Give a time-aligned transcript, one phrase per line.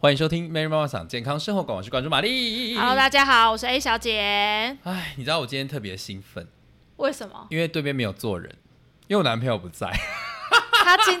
[0.00, 2.76] 欢迎收听《Mary 妈妈想健康生活馆》，我是关注玛丽。
[2.76, 4.16] Hello，大家好，我是 A 小姐。
[4.84, 6.46] 哎，你知道我今天特别兴奋，
[6.98, 7.48] 为什么？
[7.50, 8.48] 因为对面没有坐人，
[9.08, 9.90] 因为我男朋友不在。
[10.84, 11.20] 她今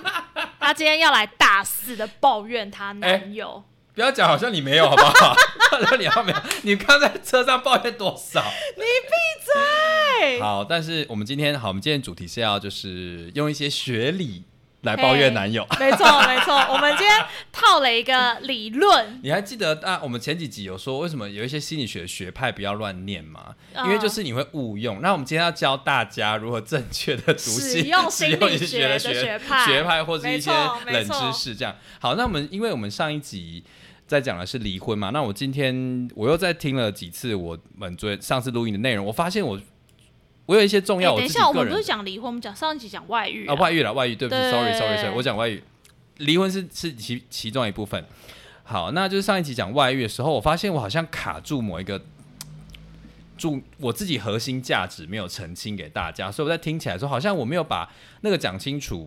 [0.60, 3.64] 她今天要来大肆的抱怨她男友。
[3.96, 5.34] 不要讲，好像你没有，好不好？
[5.72, 8.44] 好像你要没有，你刚在车上抱怨多少？
[8.76, 10.40] 你闭嘴！
[10.40, 14.44] 好，但是我们今天好，我们今天主题是要就是用一些学理
[14.82, 15.66] 来抱怨男友。
[15.78, 19.18] 没错没错，我们今天套了一个理论。
[19.22, 20.00] 你还记得啊？
[20.02, 23.54] 我们前几集有说，为什么有一些心理学学派不要乱念吗？
[23.74, 25.00] 嗯因为就是你会误用。
[25.00, 30.50] 那我们今天要教大家如何正确的读使心用心理使学的学派学派或是一些
[30.86, 31.74] 冷知识这样。
[32.00, 33.64] 好，那我们因为我们上一集。
[34.08, 35.10] 在讲的是离婚嘛？
[35.10, 39.60] 那我今天我又再听了几次我们昨上次录音的内容，我发现我
[40.48, 45.62] 我有一些重要等一下，我们不是讲离婚，我们讲上一集讲外遇啊，外遇了，外遇，对不起，sorry sorry sorry，我讲外遇，
[46.16, 48.02] 离婚是是其其中一部分。
[48.64, 52.00] 好，那就是上一集讲外遇的时候，我发现我好像卡住某一个，
[53.36, 59.06] 住我自己核心价值没有澄清给大家，所以我在听起来说，好像我没有把那个讲清楚，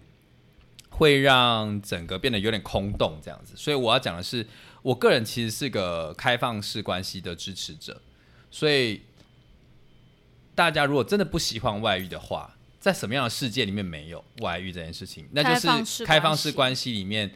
[0.92, 3.53] 会让整个变得有点空洞这样子。
[3.55, 4.45] 所以我要讲的是，
[4.83, 8.00] 我个人其实是个开放式关系的支持者，
[8.52, 9.02] 所以
[10.55, 15.27] 大家如果真的不喜欢外遇的话，在什么样的世界里面没有外遇这件事情？
[15.31, 17.31] 那就是开放式关系里面，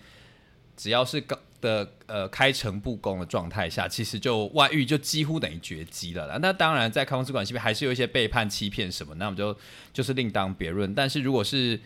[0.75, 6.37] 只要是高的呃开诚布公的状态下，其实就外遇就几乎等于绝迹了啦。
[6.41, 9.57] 那当然，在开放式关系里面还是有一些背叛、欺骗什么，那我们就
[9.93, 10.93] 就是另当别论。
[10.93, 11.79] 但是如果是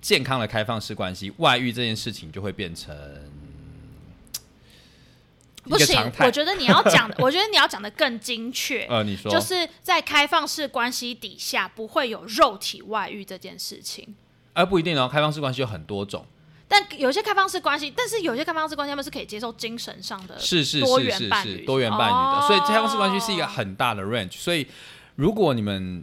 [0.00, 3.37] 健康的开放式关系，外遇这件事情就会变成一
[5.68, 6.30] 不行我。
[6.30, 8.86] 觉得你要讲， 我觉得你要讲的更精确。
[8.86, 14.14] 呃，你说就是在开放式关系底下，不会有肉体外遇这件事情。
[14.54, 16.26] 而不一定哦，开放式关系有很多种，
[16.66, 24.32] 但有些开放式关系，但是有些开放式关系他们是可以接受精神上的是是多是是元伴侣是多元伴侣的，哦所以开放式关系是一个很大的 range。
[24.32, 24.66] 所以
[25.14, 26.02] 如果你们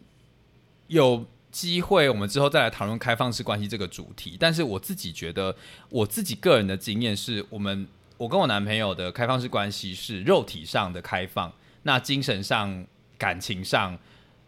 [0.88, 4.38] 有机会，我们之后再来讨论开放式关系这个主题。
[4.39, 5.56] 但是我自己觉得，
[5.89, 11.51] 我自己个人的经验是，我们我跟我男朋友的开放式关系是肉体上的开放，
[11.83, 12.85] 那精神上、
[13.17, 13.97] 感情上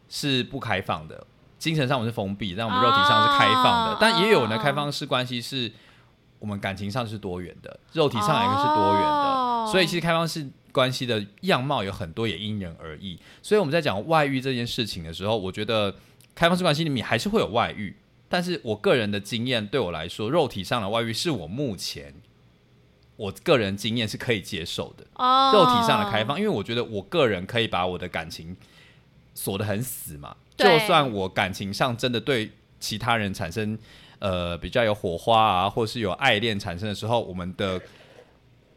[0.07, 1.25] 是不开放的。
[1.59, 3.93] 精神上我们是封闭，但我们肉体上是开放的。
[3.93, 5.71] 哦但也有呢，哦开放式关系是
[6.39, 9.07] 我们感情上是多元的，肉体上也是多元的。
[9.07, 13.19] 哦所以其实开放式关系的样貌有很多，也因人而异。
[13.41, 15.93] 所以我们在讲外遇这件事情的时候，我觉得
[16.33, 17.93] 开放式关系里面还是会有外遇，
[18.29, 22.13] 但是我个人的经验对我来说，肉体上的外遇是我目前
[23.17, 25.05] 我个人经验是可以接受的。
[25.15, 28.55] 哦肉体上的开放，因为我觉得我个人可以把我的感情
[29.33, 30.37] 锁得很死嘛。
[30.55, 33.77] 就算我感情上真的对其他人产生
[34.19, 37.81] 呃比较有火花啊，或是有爱恋产生的时候，我们的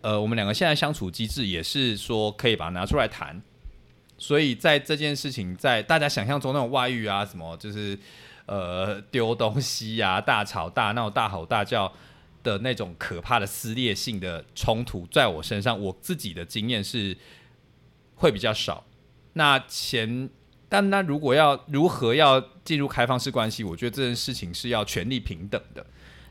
[0.01, 3.41] 呃我们两个现在相处机制也是说可以把它拿出来谈。
[4.19, 7.99] 所以在这件事情，在大家想象中那种外遇啊，什么就是
[8.45, 11.91] 呃丢东西啊、大吵大闹、大吼大叫
[12.43, 17.17] 的那种可怕的撕裂性的冲突，在我身上，我自己的经验是
[18.17, 18.85] 会比较少。
[19.35, 20.29] 那前，
[20.69, 25.85] 但那如果要如何要进入开放式关系，我觉得这件事情是要权力平等的。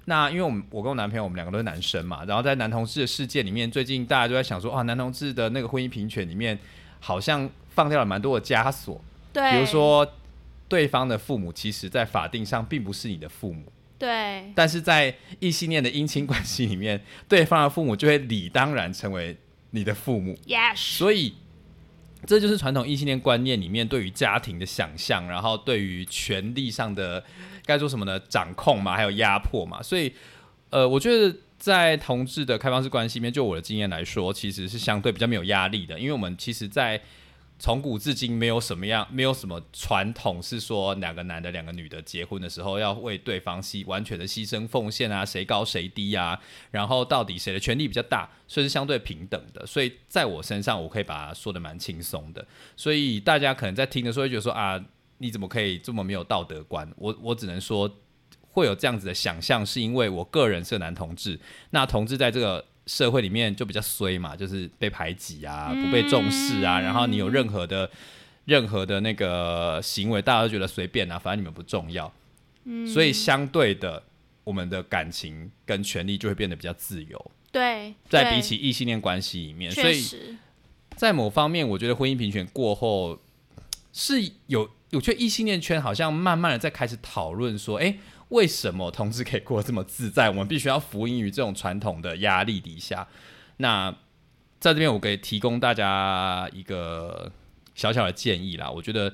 [0.06, 6.58] 那因为我们我跟我男朋友我们两个都是男生嘛，然后在男同志的世界里面，最近大家都在想说啊，男同志的那个婚姻平权里面
[7.00, 9.00] 好像放掉了蛮多的枷锁，
[9.32, 10.06] 对，比如说
[10.68, 13.72] 对方的父母其实在法定上并不是你的父母。
[14.00, 19.36] 对但是在异性恋的姻亲关系里面，对方的父母就会理当然成为
[19.72, 21.36] 你的父母，，yes，所以
[22.26, 27.24] 这就是传统异性恋观念里面对于家庭的想象，然后对于权力上的
[27.66, 28.20] 该做什么呢？
[28.22, 29.84] 掌控嘛，还有压迫嘛。
[29.84, 30.12] 所以，
[30.70, 37.00] 呃，我觉得在同志的开放式关系里面，就我的经验来说，其实是相对比较没有压力的，因为我们其实，在
[37.60, 46.40] 从古至今没有什么样，没有什么传统是说两个男的、两个女的结婚的时候要为对方牺完全的牺牲奉献啊，谁高谁低啊，
[46.72, 49.66] 然后到底谁的权利比较大，所以是相对平等的。
[49.66, 52.48] 所以在我身上，我可以把它说的蛮轻松的。
[52.78, 54.82] 所以大家可能在听的时候会觉得说啊，
[55.18, 56.90] 你怎么可以这么没有道德观？
[56.96, 57.94] 我我只能说
[58.52, 61.38] 会有这样子的想象，是因为我个人是男同志，
[61.72, 67.88] 那同志在这个社会里面就比较衰嘛，就是被排挤啊，不被重视啊，然后你有任何的
[68.46, 72.12] 任何的那个行为，大家都觉得随便啊，反正你们不重要。
[72.64, 72.88] 嗯。
[72.88, 74.02] 所以相对的，
[74.44, 80.04] 我们的感情跟权利就会变得比较自由，对，对在比起异性恋关系里面，所以，
[80.96, 83.20] 在某方面，我觉得婚姻平权过后
[83.94, 87.96] 是有，我觉得异性恋圈好像慢慢的在开始讨论说，哎、
[88.30, 90.30] 为什么同志可以过得这么自在？
[90.30, 93.08] 我们必须要服膺于这种传统的压力底下。
[93.58, 93.92] 那
[94.60, 97.32] 在这边我给提供大家一个
[97.76, 98.70] 小小的建议啦。
[98.70, 99.14] 我觉得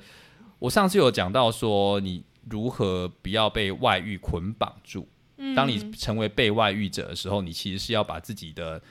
[0.59, 5.07] 我上次有讲到说，你如何不要被外遇捆绑住。
[5.56, 8.81] 当你成为被外遇者的时候，你其实是要把自己的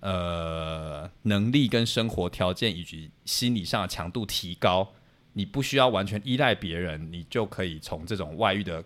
[0.00, 4.92] 呃能力跟生活条件以及心理上的强度提高。
[5.32, 8.84] 你不需要完全依赖别人，你就可以从这种外遇的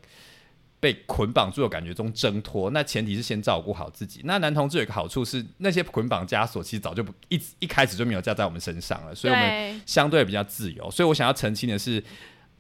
[0.82, 2.70] 被捆绑住的感觉中挣脱。
[2.70, 4.20] 那前提是先照顾好自己。
[4.24, 10.90] 那男同志有一个好处是，那些捆绑枷锁其实早就不一一开始就没有架在我们身上了，所以我们相对比较自由。
[10.90, 12.02] 所以我想要澄清的是。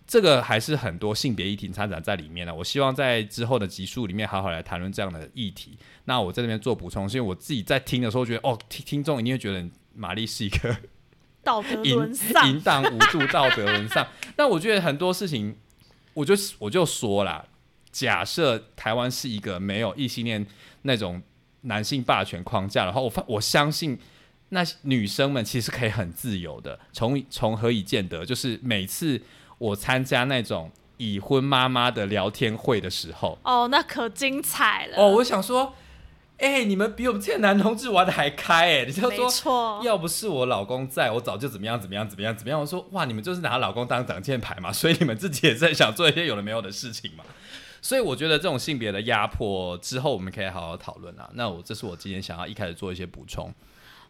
[0.04, 2.52] 这个还是很多性别议题掺杂在里面了。
[2.52, 5.78] 我希望在之后的集数里面好好来谈论这样的议题。
[6.04, 9.64] 那我在这边做补充，是因为我自己在听的时候觉得，哦，听听众一定会觉得
[9.94, 10.76] 玛丽是一个
[11.42, 14.06] 道德沦丧、淫荡无助、道德沦丧。
[14.36, 15.56] 但我觉得很多事情，
[16.12, 17.46] 我就我就说啦，
[17.92, 20.44] 假设台湾是一个没有异性恋
[20.82, 21.22] 那种
[21.60, 23.96] 男性霸权框架的话，我发我相信
[24.48, 26.80] 那女生们其实可以很自由的。
[26.92, 28.24] 从从何以见得？
[28.24, 29.22] 就是每次。
[29.58, 34.96] 我参加那种已婚妈妈的聊天会的时候，哦，那可精彩了。
[34.96, 35.72] 哦，我想说，
[36.38, 42.58] 哎，你们比我们这些男同志玩的还开，哎，你就说，要不是我老公在，我早就怎么样怎么样怎么样怎么样。
[42.60, 47.22] 我说，哇，你们就是拿老公当挡箭牌嘛，所以你们自己也在想做一些有的没有的事情嘛。
[47.82, 51.28] 所以我觉得这种性别的压迫之后，我们可以好好讨论啊。
[51.34, 53.52] 那我这是我今天想要一开始做一些补充。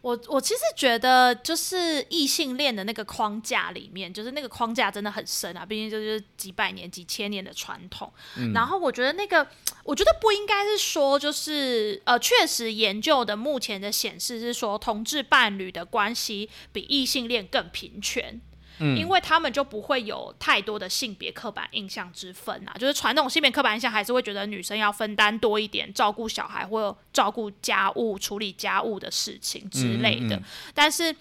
[0.03, 8.11] 我我其实觉得，就是异性恋的那个框架里面，就是那个框架真的很深啊，毕竟就是几百年、几千年的传统。
[8.53, 9.47] 然后我觉得那个，
[9.85, 18.41] 我觉得不应该是说，就是呃，确实研究的目前的显示是说，同志伴侣的关系比异性恋更平权。
[18.79, 30.41] 因为他们就不会有太多的性别刻板印象之分啊，就是传统性别刻板印象还是会觉得女生要分担多一点，照顾小孩或照顾家务、处理家务的事情之类的。
[30.73, 31.15] 但是，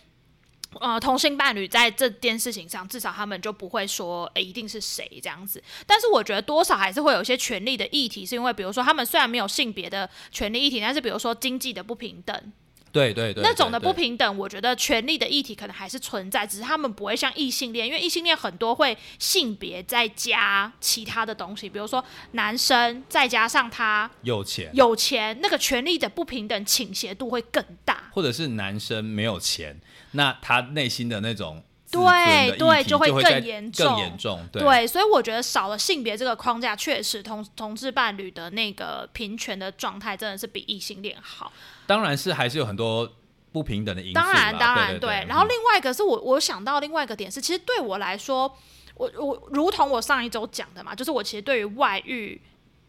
[0.80, 5.62] 呃，同性伴侣在这件事情上，至少他们就不会说，诶，一定是谁这样子。
[5.86, 12.52] 但是我觉得多少还是会有一些权利的议题，是因为比如说他们虽然没有性别的权利议题，但是比如说经济的不平等。
[12.92, 29.80] 对对对，那种的不平等，我觉得权利的议题可能还是存在，只是他们不会像异性恋，因为异性恋很多会性别再加其他的东西，比如说男生再加上他有钱，有钱，那个权利的不平等倾斜度会更大，或者是男生没有钱，
[30.10, 31.62] 那他内心的那种
[31.92, 41.52] 对对就会更严重，更严重，对，所以我觉得少了性别这个框架，确实同同志伴侣的那个平权的状态真的是比异性恋好。
[41.86, 43.12] 当然是还是有很多
[43.52, 44.14] 不平等的因素。
[44.14, 45.26] 当然，当然对。
[45.28, 48.50] 然后另外一个是我我想到另外一个点是，其实对我来说，
[48.94, 52.40] 我我如同我上一周讲的嘛，就是我其实对于外遇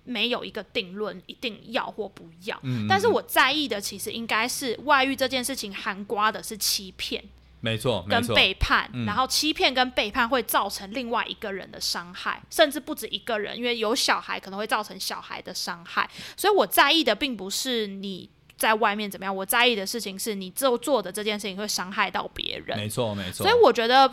[0.05, 2.57] 没有一个定论，一定要或不要。
[2.63, 2.87] 嗯。
[2.87, 7.21] 但是我在意的其实应该是外遇这件事情含瓜的是欺骗。
[7.63, 16.07] 没错，跟背叛，然后欺骗跟背叛会造成另外一个人的伤害，甚至不止一个人，因为有小孩可能会造成小孩的伤害。
[16.37, 18.29] 所以我在意的并不是你。
[18.55, 19.35] 在外面怎么样？
[19.35, 22.77] 我在意的事情是你做做的这件事情会伤害到别人。
[22.77, 23.45] 没错，没错。
[23.45, 24.09] 所以我觉得，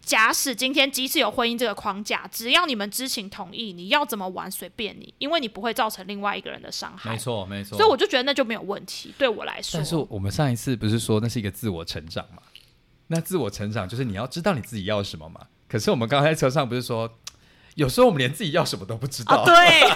[0.00, 7.12] 假使今天即使有婚姻这个框架，只要你们知情同意，你要怎么玩随便你，因为你不会造成另外一个人的伤害。
[7.12, 7.76] 没错，没错。
[7.76, 9.78] 所以我就觉得那就没有问题，对我来说。
[9.78, 12.42] 但是我们上一次不是说那是一个自我成长嘛？
[13.08, 15.46] 那自我成长就是你要知道你自己要什么嘛？
[15.68, 17.18] 可是我们刚才在车上不是说，
[17.76, 19.44] 有时候我们连自己要什么都不知道。
[19.44, 19.54] 对。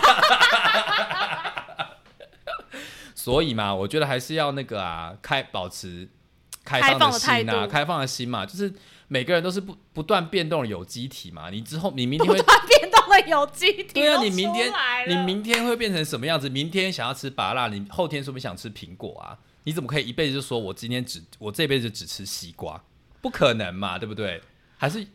[3.15, 6.09] 所以嘛，我觉得还是要那个啊，开保持
[6.65, 8.73] 开放的心啊，开放的心嘛，就是
[9.09, 11.51] 每个人都是不不断变动的有机体嘛。
[11.51, 14.73] 你之后你明天会 不断变动的有机体，对啊，你明天
[15.09, 16.49] 你明天会变成什么样子？
[16.49, 19.37] 明天想要吃芭辣，你后天说不定想吃苹果啊？
[19.65, 22.83] 你怎么可以一辈子就说我今天只我这辈子只吃西瓜？
[23.21, 24.43] 不可能嘛，对不对？
[24.77, 25.07] 还是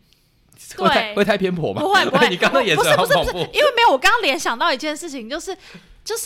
[0.76, 1.80] 会太会太偏颇吗？
[1.80, 5.56] 不会不会， 你刚刚也不是不是不是，因为没有我刚刚联想到一件事情，就是
[6.04, 6.24] 就是。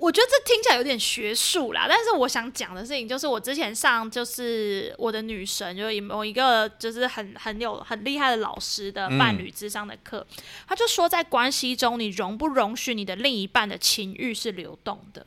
[0.00, 10.24] 我觉得这听起来有点学术啦，但是我想讲的事情就是，我之前上就是我的女神，就是某一个就是很很有很厉害的老师的伴侣智商的课，
[10.68, 15.26] 他就说，在关系中，你容不容许你的另一半的情欲是流动的？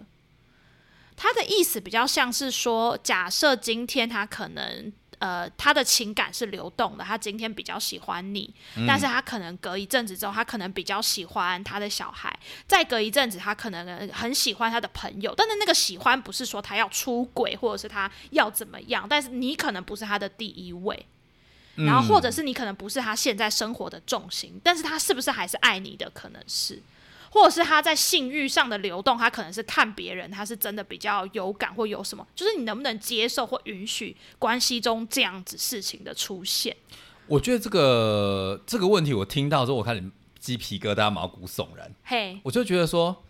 [1.18, 4.94] 他的意思比较像是说，假设今天他可能。
[5.22, 7.04] 呃，他的情感是流动的。
[7.04, 8.52] 他今天比较喜欢你，
[8.88, 12.36] 但是他可能隔一阵子之后，他可能比较喜欢他的小孩。
[12.68, 15.32] 再隔一阵子，他可能很喜欢他的朋友。
[15.38, 19.06] 但是那个喜欢不是说他要出轨，或者是他要怎么样。
[19.08, 21.06] 但是你可能不是他的第一位，
[21.76, 24.60] 然后或者是你可能不是他现在生活的重心。
[24.64, 26.10] 但是他是不是还是爱你的？
[26.10, 26.82] 可能是。
[27.32, 36.76] 或者是他在性欲上的流动，他可能是看别人，他是真的比较有感或有什么，就是你能不能接受或允许关系中这样子事情的出现？
[37.28, 40.04] 我觉得这个这个问题，我听到之后，我开始
[40.38, 41.90] 鸡皮疙瘩、毛骨悚然。
[42.04, 43.24] 嘿，我就觉得说，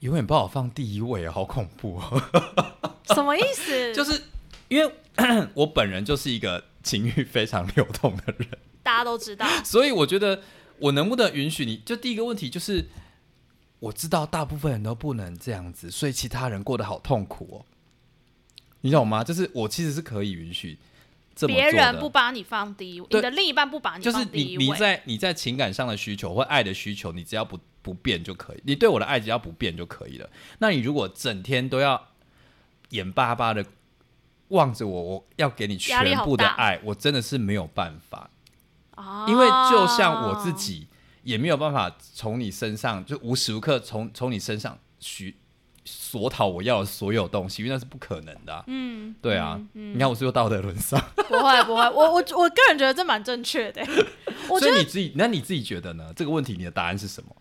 [0.00, 2.22] 永远把我放第一位，好恐怖哦！
[3.12, 3.92] 什么意思？
[3.96, 4.22] 就是
[4.68, 4.92] 因为
[5.54, 8.48] 我本人就是一个情欲非常流动的人，
[8.84, 10.42] 大家都知道，所以我觉得
[10.78, 11.78] 我能不能允许你？
[11.78, 12.86] 就第一个问题就是，
[13.80, 17.58] 我知道大部分人都不能这样子，所以其他人过得好痛苦哦。
[18.80, 19.24] 你懂吗？
[19.24, 20.78] 就是我其实是可以允许
[21.34, 28.62] 这么做别人不把你放第一位，对你的另一半不把你就是你你，在你在情感上的需求或爱的需求，你只要不不变就可以。
[28.64, 30.28] 你对我的爱只要不变就可以了。
[30.58, 32.08] 那你如果整天都要
[32.90, 33.64] 眼巴巴的
[34.48, 38.30] 望着我，我要给你全部的爱，我真的是没有办法。
[38.94, 40.88] 啊因为就像我自己
[41.28, 45.36] 也没有办法从你身上就无时无刻从从你身上许
[45.84, 50.98] 索讨我要的所有东西，因为那是不可能的啊、嗯，对啊，嗯嗯你看我是不是道德沦丧？
[51.28, 53.82] 不会不会，我我我个人觉得这蛮正确的。
[54.48, 56.10] 我觉得所以你自己，那你自己觉得呢？
[56.16, 57.36] 这个问题你的答案是什么？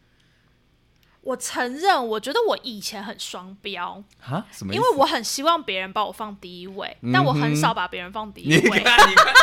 [1.21, 4.45] 我承认，我觉得我以前很双标，啊？
[4.51, 4.73] 什么？
[4.73, 8.79] 因为我很希望别人把我放第一位，嗯但我很少把别人放第一你位。
[8.81, 9.33] 看，你看，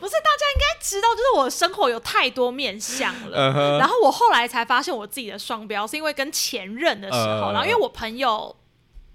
[0.00, 3.78] 不是大家应该知道，就是我生活有太多面相了。
[3.78, 8.54] 然后我后来才发现我自己的双标，是因为跟前任的时候，嗯然后因为我朋友，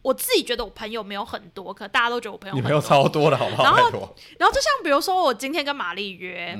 [0.01, 2.81] 我自己觉得我朋友没有很多，可大家都觉得我朋友你朋友。
[2.81, 3.63] 超多的好不好？
[3.63, 6.57] 然后，然后就像比如说，我今天跟玛丽约，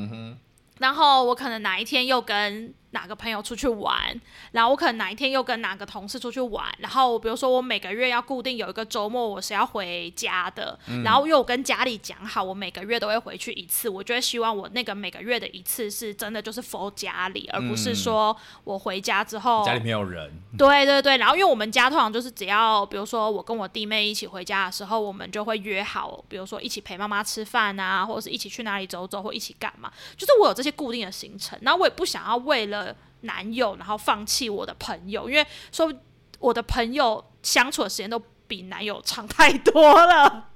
[0.80, 4.20] 然后我可能哪一天又跟哪个朋友出去玩，
[4.52, 29.92] 然后我可能哪一天又跟哪个同事出去玩，然后比如说我每个月要固定有一个周末我是要回家的，嗯然后又跟家里讲好，我每个月都会回去一次，我就会希望我那个每个月的一次是真的就是 for 家里，而不是说我回家之后家里没有人，对对对，然后因为我们家通常就是只要，比如说我跟我弟妹一起回家的时候，我们就会约好，比如说一起陪妈妈吃饭啊，或者是一起去哪里走走，或一起干嘛。
[30.18, 32.81] 就是我有这些固定的行程，然后我也不想要为了
[33.22, 35.92] 男友然后放弃我的朋友，因为说
[36.40, 40.50] 我的朋友相处的时间都比男友长太多了。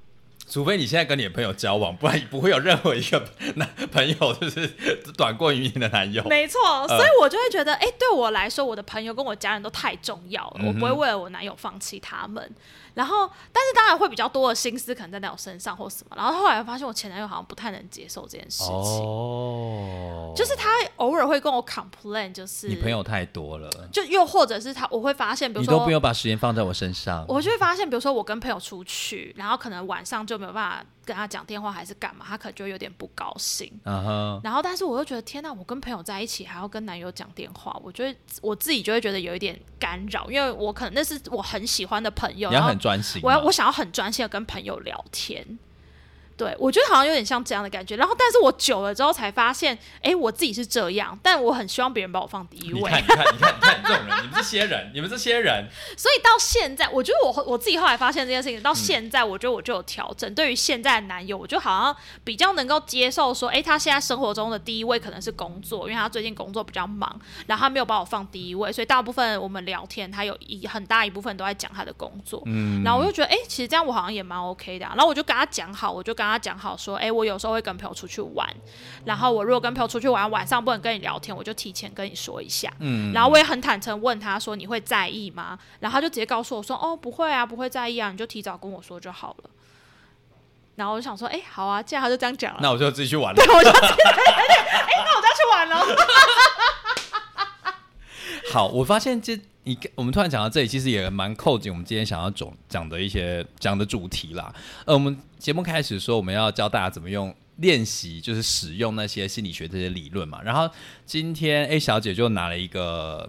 [0.48, 4.68] 除非你现在跟你的朋友交往，不然不会有任何一个男朋友就是
[5.16, 6.22] 短过于你的男友。
[6.22, 12.54] 没错，所以我就会觉得，哎、对我来说，我的朋友跟我家人都太重要了，我不会为了我男友放弃他们。
[12.96, 16.16] 然后，但是当然会比较多的心思可能在在我身上或什么。
[16.16, 27.22] 然后后来发现，我前男友好像不太能接受这件事情，哦，就是他偶尔会跟我 complain，就是你朋友太多了，就又或者是他，我会发现，比如说你都不用把时间放在我身上。
[27.28, 33.72] 我就会发现，比如说我跟朋友出去，然后可能晚上就没有办法跟他讲电话，还是干嘛，他可能就有点不高兴。
[34.42, 43.22] 然后，但是我又觉得，天呐，我跟朋友在一起还要跟男友讲电话，我觉得我自己就会觉得有一点干扰，因为我可能那是我很喜欢的朋友，你要然后很专心。
[43.22, 45.58] 我要我想要很专心的跟朋友聊天。
[46.36, 47.96] 对，我觉得好像有点像这样的感觉。
[47.96, 52.80] 然后，但是我久了之后才发现，哎，我自己是这样，但我很希望别人把我放第一位。
[52.82, 55.66] 你看，你看，你看，你看这种人，你们这些人，你们这些人，
[55.96, 60.32] 所以到现在，我觉得我我自己后来发现这件事情，嗯到现在我觉得我就有调整。
[60.34, 72.42] 对于现在的男友，我就好像比较能够接受说，哎，他现在生活中的第一位可能是工作，因为他最近工作比较忙，然后他没有把我放第一位，所以大部分我们聊天，他有一很大一部分都在讲他的工作。
[72.46, 78.48] 嗯，然后我就觉得，哎，其实这样我好像也蛮 OK 的啊、然后我就跟他讲好，我就跟他讲好说，诶，我有时候会跟朋友出去玩，
[79.04, 82.72] 然后我如果跟朋友出去玩，晚上不能跟你聊天，我就提前跟你说一下。
[82.80, 89.50] 嗯，然后我也很坦诚问他说：“你会在意吗？”然后他就直接告诉我说：“哦，不会啊，不会在意啊，你就提早跟我说就好了。”
[90.76, 93.36] 然后我就想说：“哎，好啊，既然他就这样讲了，那我就自己去玩了。
[93.36, 93.74] 对，我就哎，
[95.04, 95.86] 那我就要去玩了。
[98.52, 104.54] 好，我发现这你我们突然讲到这里，其实也蛮扣紧我们今天想要总讲的一些讲的主题啦。
[104.84, 110.40] 呃，我们节目开始说我们要教大家怎么用练习，就是使用那些心理学这些理论嘛。
[110.42, 110.70] 然后
[111.04, 113.28] 今天 A 小姐就拿了一个，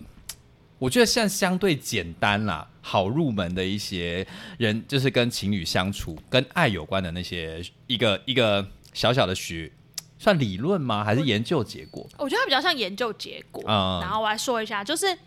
[0.78, 4.26] 我觉得像相对简单啦，好入门的一些
[4.60, 9.72] 人，就是跟情侣相处、跟爱有关的那些一个一个小小的学。
[10.20, 11.04] 算理论吗？
[11.04, 12.08] 还是研究结果？
[12.18, 13.64] 我觉得它比较像研究结果。
[13.68, 15.18] 嗯然后我来说一下，就是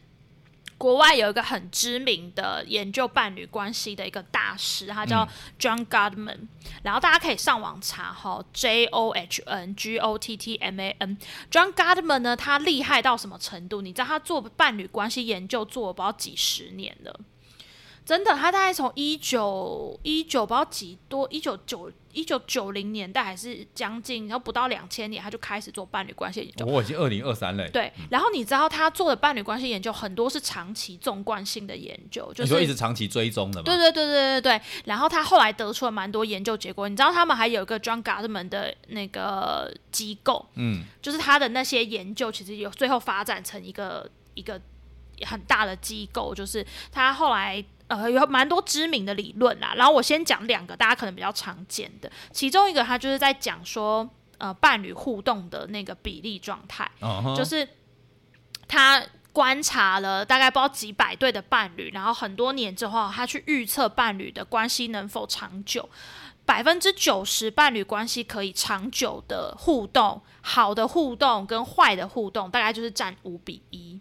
[0.76, 5.28] 国外有一个很知名的研究伴侣关系的一个大师，他叫
[5.58, 6.48] John Gottman、
[6.82, 11.18] 然后大家可以上网查哈，J O H N G O T T M A N。
[11.50, 13.82] John Gottman 呢，他厉害到什么程度？
[13.82, 17.20] 你知道他做伴侣关系研究做了不知道几十年了。
[18.06, 26.66] 真的，他大概从一九一九不知道几多，一九九一九九零年代还是将近，然后不到两千年，他就开始做伴侣关系研究。
[26.66, 27.68] 我已经二零二三了。
[27.70, 33.64] 对，然后你知道他做的伴侣关系研究很多是长期纵贯性的研究，就是说一直长期追踪的嘛？
[33.64, 34.60] 对对对对对对。
[34.84, 44.60] 然后他后来得出了蛮多研究结果，你知道他们还有一个 John Gottman 的那个机构，嗯，就是他的那些研究其实有最后发展成一个一个
[45.24, 47.64] 很大的机构，就是他后来。
[47.90, 56.88] 呃，有蛮多知名的理论啦，然后我先讲两个大家可能比较常见的，其中一个他就是在讲说，呃，伴侣互动的那个比例状态，
[57.36, 57.68] 就是
[58.68, 65.88] 他观察了大概不知道几百对的伴侣，然后很多年之后，他去预测伴侣的关系能否长久，
[66.46, 73.98] 百分之九十伴侣关系可以长久的互动，好的互动跟坏的互动大概就是占五比一。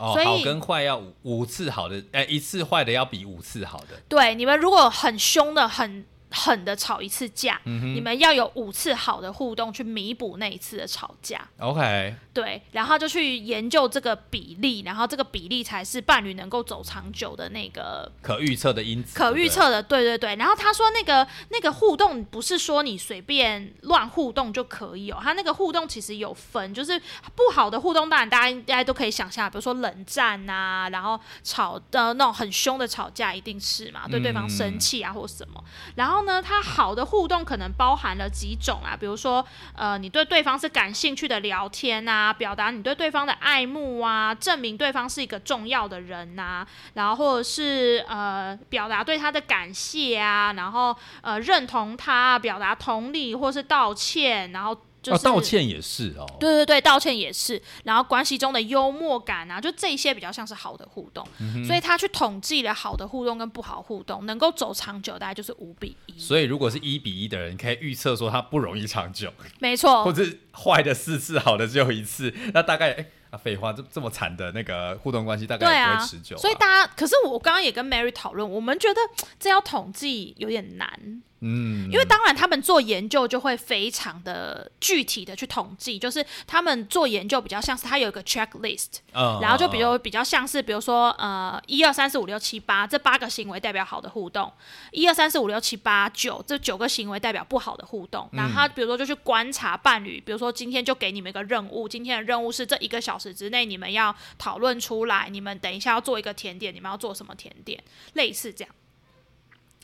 [0.00, 4.00] 哦，好跟坏要五五次好的，哎，一次坏的要比五次好的。
[4.08, 6.06] 对，你们如果很凶的很。
[6.30, 11.40] 狠的吵一次架，你们要有五次好的互动去弥补那一次的吵架。
[11.58, 19.18] OK，对，然后就去研究这个比例，然后这个比例才是伴侣能够走长久的那个可预测的因子。
[19.18, 20.36] 可预测的，对对对。
[20.36, 26.96] 然后他说那个那个互动不是说你随便乱互动就可以哦，他那个互动其实有分，就是
[27.34, 35.64] 不好的互动，当然大家应该都可以想象，比如说冷战啊，然后吵的那种很凶的吵架，一定是嘛，对对方生气啊或什么，
[35.96, 36.19] 然后。
[36.24, 54.76] 呢，它好的互动可能包含了几种啊，比如说，呃，你对对方是感兴趣的聊天啊，表达你对对方的爱慕啊，证明对方是一个重要的人呐，然后或者是呃，表达对他的感谢啊，然后呃，认同他，表达同理或是道歉，然后。
[55.06, 56.26] 哦，道歉也是哦。
[56.38, 57.60] 对对对，道歉也是。
[57.84, 61.26] 然后关系中的幽默感啊，就这些比较像是好的互动。
[61.66, 66.18] 所以他去统计了好的互动跟不好互动，能够走长久大概就是五比一。
[66.18, 69.32] 所以如果是一比一的人，可以预测说他不容易长久。
[69.58, 70.04] 没错。
[70.04, 76.36] 或者坏的四次，好的只有一次，那大概哎啊，废话，这这么惨的那个互动关系大概也不会持久。
[76.36, 79.00] 所以大家，可是我刚刚也跟 Mary 讨论，我们觉得
[79.38, 81.22] 这要统计有点难。
[81.42, 94.52] 嗯，因为当然他们做研究就会非常的具体的去统计，就是他们做研究比较像是他有一个 checklist，然后就比如比较像是比如说呃一二三四五六七八这八个行为代表好的互动，
[94.90, 108.74] 一二三四五六七八九这九个行为代表不好的互动，然后他比如说就去观察伴侣，比如说今天就给你们一个任务，今天的任务是这一个小时之内你们要讨论出来，你们等一下要做一个甜点，你们要做什么甜点，类似这样。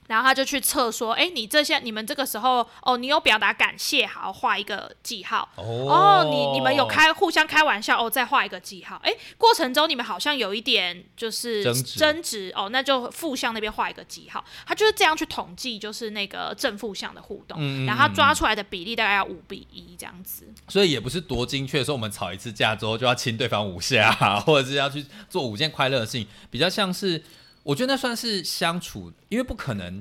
[0.09, 5.49] 然后他就去测说，哎，你这些你们这个时候，哦，你有表达感谢，好画一个记号。
[5.57, 9.01] 哦，你你们有开互相开玩笑，哦，再画一个记号。
[9.03, 14.45] 哎，过程中你们好像有一点就是争执，哦，那就负向那边画一个记号。
[14.67, 17.59] 他就是这样去统计，就是那个正负向的互动。
[17.87, 20.47] 然后他抓出来的比例大概要五比一这样子。
[20.69, 24.13] 所以也不是多精确，说我们吵一次架之后就要亲对方五下，
[24.47, 27.23] 或者是要去做五件快乐的事情，比较像是。
[27.67, 30.01] 我觉得那算是相处，因为不可能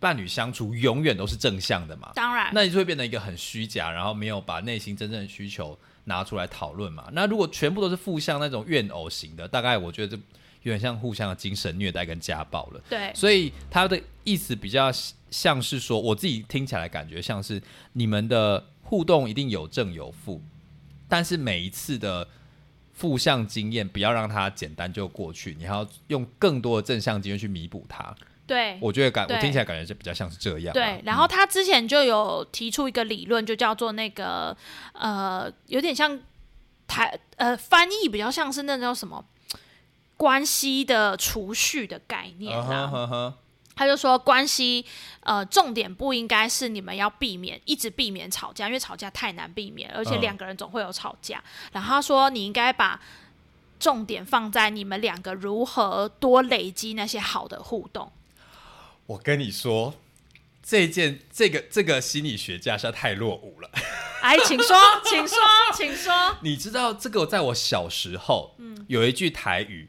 [0.00, 2.10] 伴侣相处永远都是正向的嘛。
[2.14, 7.06] 当然，那你就会变成一个很虚假，然后没有把内心真正的需求拿出来讨论嘛。
[7.12, 10.22] 那如果全部都是负向那种怨偶型的，大概我觉得这
[10.62, 12.82] 有点像互相的精神虐待跟家暴了。
[12.88, 14.90] 对，所以他的意思比较
[15.30, 17.60] 像是说，我自己听起来感觉像是
[17.92, 20.40] 你们的互动一定有正有负，
[21.06, 22.26] 但是每一次的。
[22.98, 28.12] 负向经验不要让它简单就过去，你还要用更多的正向经验去弥补它。
[28.44, 30.72] 对，我觉得感我听起来感觉就比较像是这样。
[30.72, 34.56] 对，然后他之前就有提出一个理论，就叫做那个
[34.94, 36.18] 呃，有点像
[36.88, 39.24] 台呃翻译比较像是那种什么
[40.16, 43.34] 关系的储蓄的概念啊。
[43.78, 44.84] 他就说，关系，
[45.20, 51.40] 呃，重点不应该是你们要避免一直避免吵架，因为吵架太难避免，而且两个人总会有吵架。
[51.70, 53.00] 然后他说，你应该把
[53.78, 58.10] 重点放在你们两个如何多累积那些好的互动。
[59.06, 59.94] 我跟你说，
[60.60, 63.70] 这件这个这个心理学家实在太落伍了。
[64.22, 65.38] 哎，请说，请说，
[65.72, 66.36] 请说。
[66.42, 69.88] 你知道这个，在我小时候，嗯，有一句台语，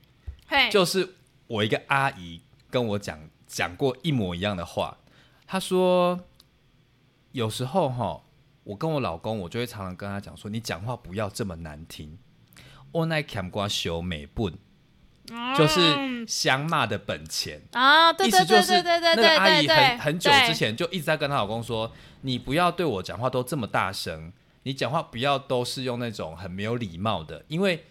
[0.71, 1.15] 就是
[1.47, 3.19] 我一个阿姨跟我讲。
[3.49, 4.99] 讲过一模一样的话，
[5.47, 6.19] 他说
[7.33, 8.21] ：“有时候哈，
[8.63, 12.19] 我跟我老公，我就会常常跟他讲说，你讲话不要这么难听。
[12.91, 14.53] 我奈砍瓜修美笨，
[15.57, 18.11] 就是相骂的本钱啊。
[18.13, 24.31] 意思就是那个阿姨很很久之前就一直在跟她老公说，你不要对我讲话都这么大声，
[24.61, 27.85] 你讲话不要都是用那种很没有礼貌的，因为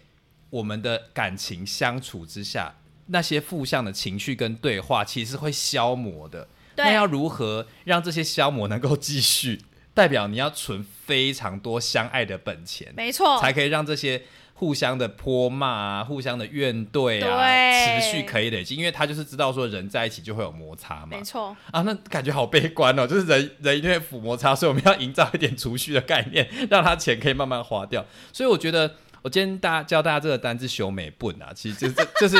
[0.49, 2.75] 我们的感情相处之下。”
[3.09, 6.47] 那些负向的情绪跟对话，其实会消磨的。
[6.75, 9.61] 那要如何让这些消磨能够继续？
[9.93, 14.21] 代表你要存非常多相爱的本钱，没错，才可以让这些
[14.53, 18.75] 互相的泼骂啊、互相的怨怼啊，对持续可以累积。
[18.75, 21.21] 因为他就是知道说人在一起就会有摩擦嘛没。
[21.21, 28.05] 错，啊，那感觉好悲观哦，就是人人一定会抚摩擦，所以我们要营造一点储蓄的概念，让他钱可以慢慢花掉。
[28.31, 32.37] 所以我觉得，我今天大家教大家这个单字“修美笨”啊，其实就是就是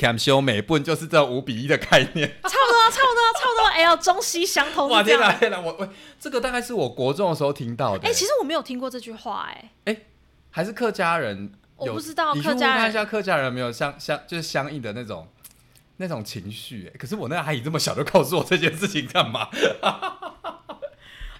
[0.00, 2.28] “cam 修美笨”，就是这五比一的概念。
[2.42, 3.66] 差不多，差不多，差不多。
[3.72, 5.02] 哎呦，中西相通哇。
[5.02, 9.96] 天哪天哪，我我这个大概是我国中的时候听到的、哎、其实我没有听过这句话、哎，哎
[10.50, 15.28] 还是客家人，我不知道客家人问看一下客家人有没有相相就是相应的那种
[15.98, 19.48] 那种情绪、哎可是我那个阿姨这么小就告诉我这件事情干嘛？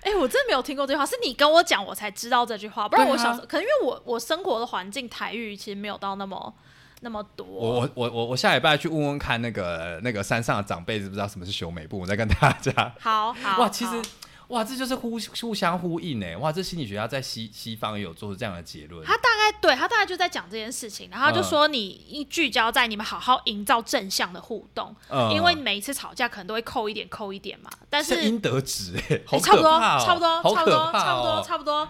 [0.02, 6.54] 哎、我真的没有听过这句话，是你跟我讲我才知道这句话，不然我小时候，可能因为我我生活的环境台语其实没有到那么
[7.00, 7.46] 那么多。
[7.46, 12.72] 我我我我我下礼拜去问问看那个那个山上的长辈知不知道什么是修美步，我再跟大家。
[13.00, 14.02] 好好 哇，其实
[14.48, 19.06] 哇，这就是互互相呼应哎，哇，这心理学家在西西方也有做出这样的结论。
[19.06, 31.44] 他大概对他大概就在讲这件事情，然后他就嗯说你一聚焦在你们好好营造正向的互动，嗯因为每一次吵架可能都会扣一点扣一点嘛，但是是应得值哎，好哎差不多差不多差不多差不多哦。
[31.46, 31.88] 差不多，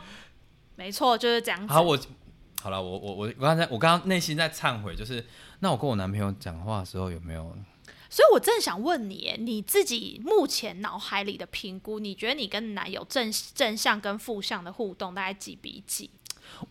[0.76, 1.72] 没错就是这样子。
[1.72, 1.98] 好，我
[2.60, 5.24] 好了，我我我我刚才我刚刚内心在忏悔，就是
[5.60, 7.56] 那我跟我男朋友讲话的时候有没有？
[8.10, 16.10] 所以我真的想问你耶，你自己目前脑海里的评估，你觉得你跟男友正正向跟负向的互动大概几比几？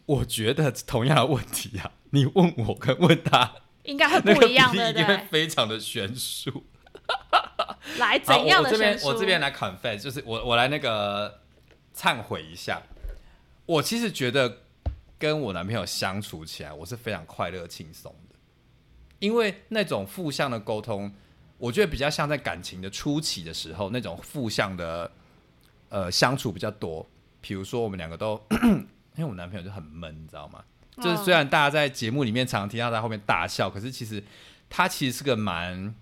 [0.06, 5.28] 我觉得同样的问题啊，你问我跟问他， 应该会不一样，例一定会对不对？
[5.32, 6.66] 非常的悬殊。
[7.98, 9.08] 来，怎样的悬殊？
[9.08, 11.40] 我这边来 confess，就是我我来那个
[11.96, 12.84] 忏悔一下。
[13.66, 14.64] 我其实觉得
[15.20, 18.36] 跟我男朋友相处起来，我是非常快乐轻松的，
[19.20, 21.14] 因为那种负向的沟通，
[21.58, 25.12] 我觉得比较像在感情的初期的时候那种负向的
[25.90, 27.06] 呃相处比较多。
[27.42, 28.42] 比如说我们两个都，
[29.16, 30.64] 因为我男朋友就很闷，你知道吗？
[30.98, 34.24] 就是虽然大家在节目里面常常听到在后面大笑，可是其实
[34.70, 35.94] 他其实是个蛮，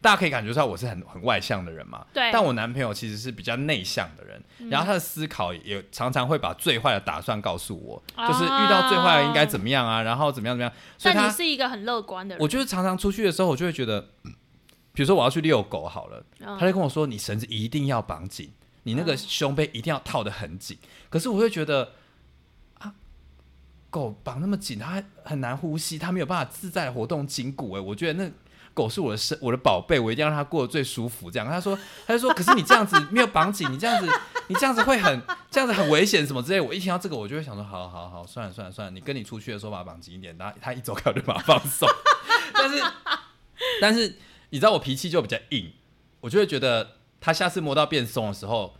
[0.00, 2.06] 大家可以感觉出来我是很很外向的人嘛。
[2.12, 10.72] 对但我男朋友其实是比较内向的人，然后他的思考也常常会把最坏的打算告诉我，就是遇到最坏的应该怎么样啊，然后怎么样怎么样。
[10.96, 14.32] 所以他，是一个很乐观的人，我就是常常出去的时候，我就会觉得，嗯
[14.92, 18.50] 比如说我要去遛狗好了，嗯他就跟我说：“你绳子一定要绑紧，
[18.82, 20.76] 你那个胸背一定要套得很紧。
[21.08, 21.92] 可是我会觉得
[22.78, 22.92] 啊，
[23.90, 27.74] 狗绑那么紧，它很难呼吸，它没有办法自在活动筋骨。
[27.74, 28.28] 哎，我觉得那
[28.78, 31.28] 狗是我的生我的宝贝，我一定要让它过得最舒服。
[31.28, 34.08] 这样，他说，他就说，可是你这样子没有绑紧，你这样子，
[34.46, 36.60] 你这样子会很这样子很危险什么之类。
[36.60, 41.88] 我一听到这个，我就会想说，好好好，算了算了算了，你跟你出去的时候把它绑紧一点，然后他一走开我就把它放松。
[42.54, 42.82] 但是
[43.80, 44.16] 但是
[44.50, 45.72] 你知道我脾气就比较硬，
[46.20, 48.76] 我就会觉得他下次摸到变松的时候，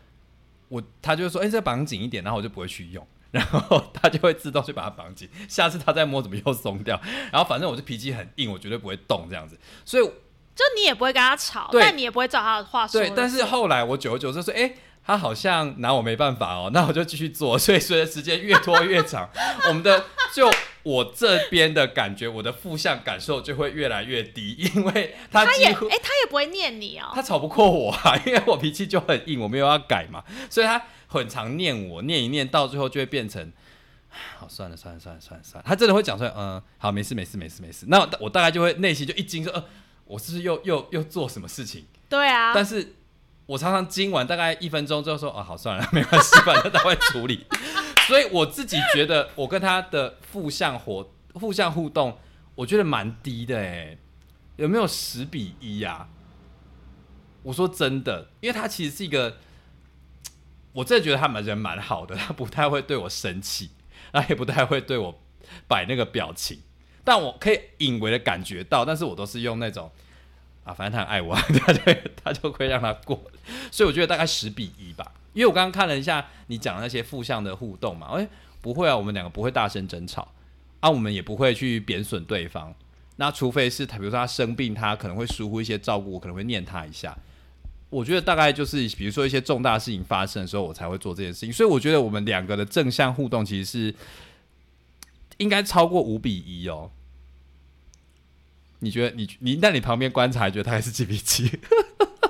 [0.69, 5.29] 我他就会说：“哎、这绑紧一点。”然后我就不会去用，然后 他就会自动去把它绑紧。
[5.49, 7.01] 下次他再摸怎么又松掉？
[7.33, 9.59] 然后反正我就脾气很硬，我绝对不会动这样子。
[9.85, 14.75] 所以就你也不会跟他吵，但你也不会照他的话说对，但是后来我久而久之说：“哎、
[15.07, 19.29] 他好像拿我没办法哦，那我就继续做。”所以随着时间越拖越长，
[19.69, 20.51] 我们的就
[20.83, 25.87] 我这边的感觉，我的负向感受就会越来越低，因为他他也哎、他
[26.25, 33.53] 也不会念你哦、他吵不过我啊，因为我脾气就很硬，我没有要改嘛，所以他很常念我，念一念，到最后就会变成，
[34.39, 39.65] 好算了算了算了算了算了，他真的会讲出来，嗯，好，没事没事没事没事，那我我大概就会内心就一惊说，呃，
[40.05, 41.85] 我是不是又又又做什么事情？
[42.09, 42.95] 对啊，但是
[43.47, 47.47] 我常常今晚大概一分钟之后说，哦，好算了， 没关系，反正他会处理。
[48.07, 52.19] 所以我自己觉得，我跟他的负向活负向互动，
[52.55, 53.99] 我觉得蛮低的哎，
[54.57, 56.09] 有没有十比一呀、
[57.43, 59.37] 我说真的，因为他其实是一个，
[60.79, 63.71] 我真的觉得他们人蛮好的，他不太会对我生气，
[64.13, 65.21] 然后也不太会对我
[65.67, 66.61] 摆那个表情，
[67.03, 69.91] 但我可以隐微的感觉到，但是我都是用那种
[70.63, 71.35] 啊，反正他很爱我，
[71.67, 71.81] 他就
[72.23, 73.21] 他就会让他过，
[73.73, 75.13] 所以我觉得大概十比一吧。
[75.33, 78.29] 因为我刚刚看了一下你讲的那些负向的互动嘛，哎、
[78.61, 80.33] 不会啊，我们两个不会大声争吵
[80.79, 82.73] 啊，我们也不会去贬损对方。
[83.17, 87.19] 那除非是他，比如说他生病，他可能会疏忽一些照顾，我可能会念他一下。
[87.91, 91.53] 我觉得大概就是，比如说一些重大事情发生的时候，我才会做这件事情。
[91.53, 93.95] 所以我觉得我们两个的正向互动其实是
[95.39, 96.91] 应该超过五比一哦。
[98.81, 101.51] 你觉得你你在你旁边观察，觉得他还是几比几？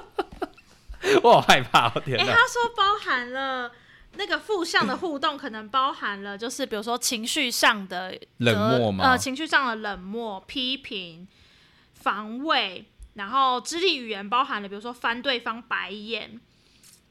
[1.23, 2.33] 我好害怕、我，天哎、哪！
[2.33, 3.73] 他说包含了
[4.17, 11.27] 那个负向的互动，可能包含了就是比如说情绪上的冷漠吗呃，情绪上的冷漠、批评，
[11.95, 12.85] 防卫，
[13.19, 16.41] 然后肢体语言包含了比如说翻对方白眼，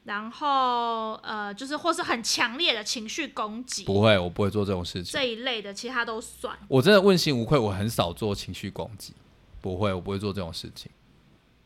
[0.04, 5.12] 然后呃就是或是很强烈的情绪攻击，不会，我不会做这种事情。
[5.12, 6.58] 这一类的，其他都算。
[6.66, 9.12] 我真的问心无愧，我很少做情绪攻击，
[9.60, 10.90] 不会，我不会做这种事情。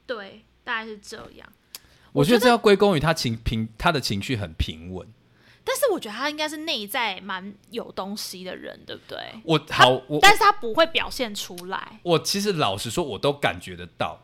[0.04, 1.48] 对，大概是这样。
[2.12, 5.06] 我觉得这要归功于他情平，他的情绪很平稳。
[5.64, 9.18] 但是我觉得他应该是内在蛮有东西的人，对不对？
[9.44, 12.00] 我好，我但是他不会表现出来。
[12.02, 14.18] 我其实老实说，我都感觉得到。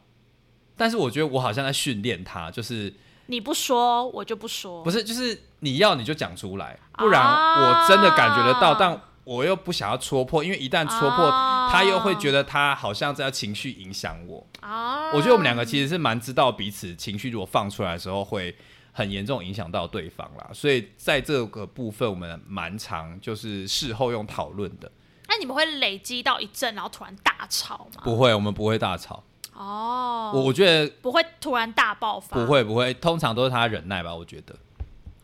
[0.78, 2.94] 但是我觉得我好像在训练他，就是
[3.26, 4.82] 你不说，我就不说。
[4.82, 11.28] 不是，就是你要你就讲出来，不然我真的感觉得到，但我又不想要戳破，因为一旦戳破，
[11.70, 14.46] 他又会觉得他好像在情绪影响我。
[14.60, 18.56] 啊，我觉得我们两个其实是蛮知道彼此情绪，如果放出来的时候会。
[18.90, 24.90] 很严重影响到对方啦，所以在这个部分我们蛮常就是事后用讨论的。
[25.28, 28.02] 那你们会累积到一阵，然后突然大吵吗？
[28.02, 29.22] 不会，我们不会大吵。
[29.58, 32.36] 哦，我我觉得不会突然大爆发。
[32.36, 34.54] 不会不会，通常都是他忍耐吧，我觉得。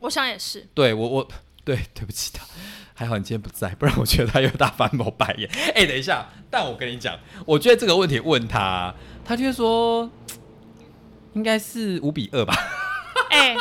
[0.00, 0.66] 我想也是。
[0.74, 1.28] 对我我
[1.64, 2.44] 对 对不起他，
[2.94, 5.48] 还好你今天不在，不然我觉得他又大翻某白眼。
[5.74, 7.16] 哎，等一下，但我跟你讲，
[7.46, 8.92] 我觉得这个问题问他，
[9.24, 10.10] 他就会说
[11.34, 12.54] 应该是五比二吧。
[13.30, 13.56] 哎，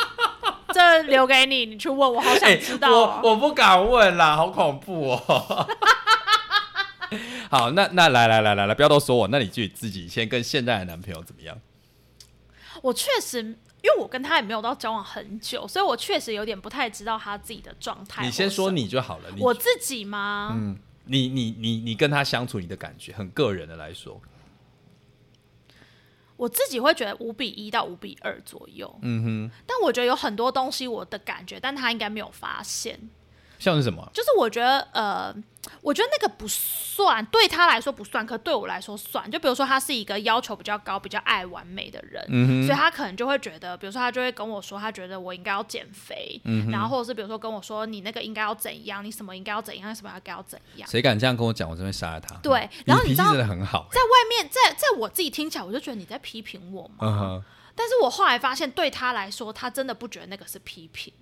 [0.72, 2.90] 这留给你，你去问我，好想知道。
[2.90, 5.68] 我我不敢问啦，好恐怖哦。
[7.50, 11.58] 好，那那来来来来来，不要都说我，那你自己自己先跟现在的男朋友怎么样？
[12.82, 18.24] 我确实，因为我跟他也没有到交往很久，所以我确实有点不太知道他自己的状态。
[18.24, 19.30] 你先说你就好了。
[19.38, 20.52] 我自己吗？
[20.54, 24.20] 嗯，你你你你跟他相处，你的感觉，很个人的来说。
[26.36, 32.98] 我自己会觉得五比一到五比二左右，嗯哼，但我觉得有很多东西我的感觉，但他应该没有发现。
[33.60, 34.10] 像是什么？
[34.12, 35.34] 就是我觉得，呃，
[35.80, 39.30] 我觉得那个不算，对他来说不算，可对我来说算。
[39.30, 42.22] 就比如说，他是一个要求比较高、比较爱完美的人，
[42.66, 50.88] 所以他可能就会觉得，比如说，他就会跟我说，他觉得我应该要减肥，然后或者是比如说跟我说，你那个应该要怎样，你什么应该要怎样，你什么应该要怎样。
[50.88, 52.34] 谁敢这样跟我讲，我真会杀了他。
[52.36, 57.42] 对，然后你知道，真的很好，在外面，在在我自己听起来，我就觉得你在批评我嘛。
[57.74, 61.12] 但是我后来发现，对他来说，他真的不觉得那个是批评，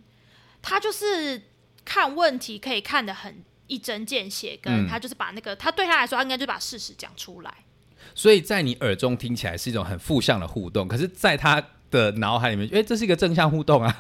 [0.61, 1.43] 他就是。
[1.85, 7.55] 看问题可以看得很一针见血，跟他就是把那个他对他来说，他应该就把事实讲出来。
[8.15, 13.97] 所以在你耳中听起来是一种很负向的互动，可是在他的脑海里面，哎，这是一个正向互动啊。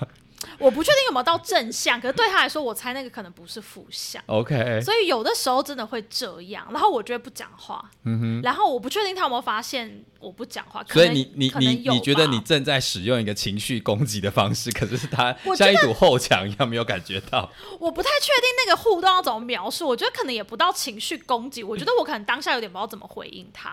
[0.58, 4.22] 我不确定有没有到正向，可是对他来说，我猜那个可能不是负向。
[4.26, 10.84] OK，所以有的时候真的会这样，然后我觉得不讲话，嗯哼，然后我不确定他有没有发现我不讲话。
[10.88, 17.50] 所以你你你你觉得你正在使用一个情绪攻击的方式， 可是他像一堵后墙一样没有感觉到。
[17.80, 23.70] 我不太确定那个互动要怎么描述，我觉得可能也不到情绪攻击，我觉得我可能当下有点不知道怎么回应他。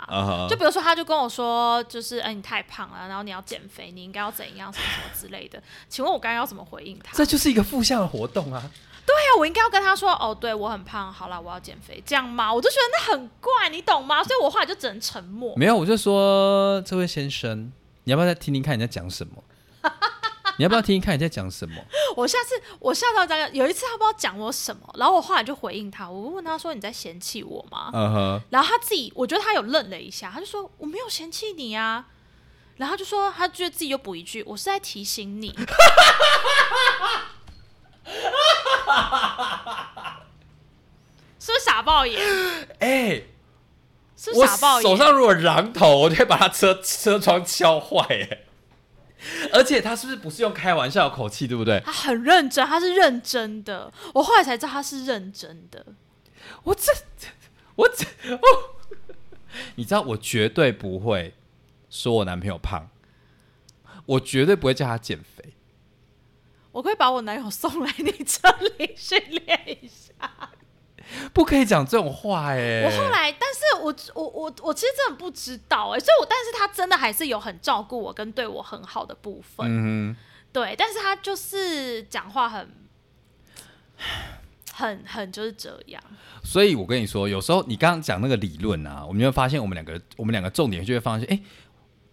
[0.50, 5.62] 就比如说，他就跟我说，就是哎，你太胖了，然后你要减肥，你应该要怎样什么什么之类的。
[5.88, 7.16] 请问我刚刚要怎么回应他？
[7.16, 8.72] 这就是一个负向的活动啊！
[9.10, 12.54] 对呀，我应该要跟他说哦，对我很胖，好了，我要减肥，这样吗？
[12.54, 14.24] 我就觉得那很怪，你懂吗？
[14.24, 15.56] 所以我后来就只能沉默。
[15.58, 17.72] 没有，我就说这位先生，
[18.04, 19.44] 你要不要再听听看你在讲什么？
[20.58, 21.82] 你要不要听听看你在讲什么？
[22.16, 27.90] 我下次我下到大家有一次他不知道讲我什么，然后我后来就回应他，我问他说你在嫌弃我吗？
[27.94, 28.40] 嗯哼。
[28.52, 32.06] 然后他自己，我觉得他有愣了一下，他就说我没有嫌弃你啊。
[32.78, 35.54] 然后就说，他觉得自己又补一句：“我是在提醒你。”
[41.40, 42.22] 是不是傻爆眼？
[42.80, 43.24] 哎，
[44.18, 44.90] 是傻爆眼。
[44.90, 48.06] 手上如果榔头，我就会把他车车窗敲坏。
[48.10, 48.40] 哎，
[49.54, 51.82] 而且他是不是不是用开玩笑的口气，对不对？
[51.86, 53.92] 他很认真，他是认真的。
[54.14, 55.86] 我后来才知道他是认真的。
[56.64, 56.92] 我这
[57.76, 58.40] 我这哦，
[59.76, 61.34] 你知道，我绝对不会。
[61.90, 62.88] 说我男朋友胖，
[64.06, 65.56] 我绝对不会叫他减肥。
[66.80, 70.14] 我可以把我男友送来你这里训练一下。
[71.34, 72.84] 不可以讲这种话哎！
[72.86, 79.68] 我后来，但是我我我我其实真的不知道哎，所以我但是他真的还是有很照顾我跟对我很好的部分。
[79.68, 80.16] 嗯
[80.54, 82.70] 对，但是他就是讲话很
[84.72, 86.02] 很很就是这样。
[86.46, 91.42] 所以我跟你说，有时候你刚刚讲那个理论啊，我们会发现我们两个我们两个重点就会发现，哎。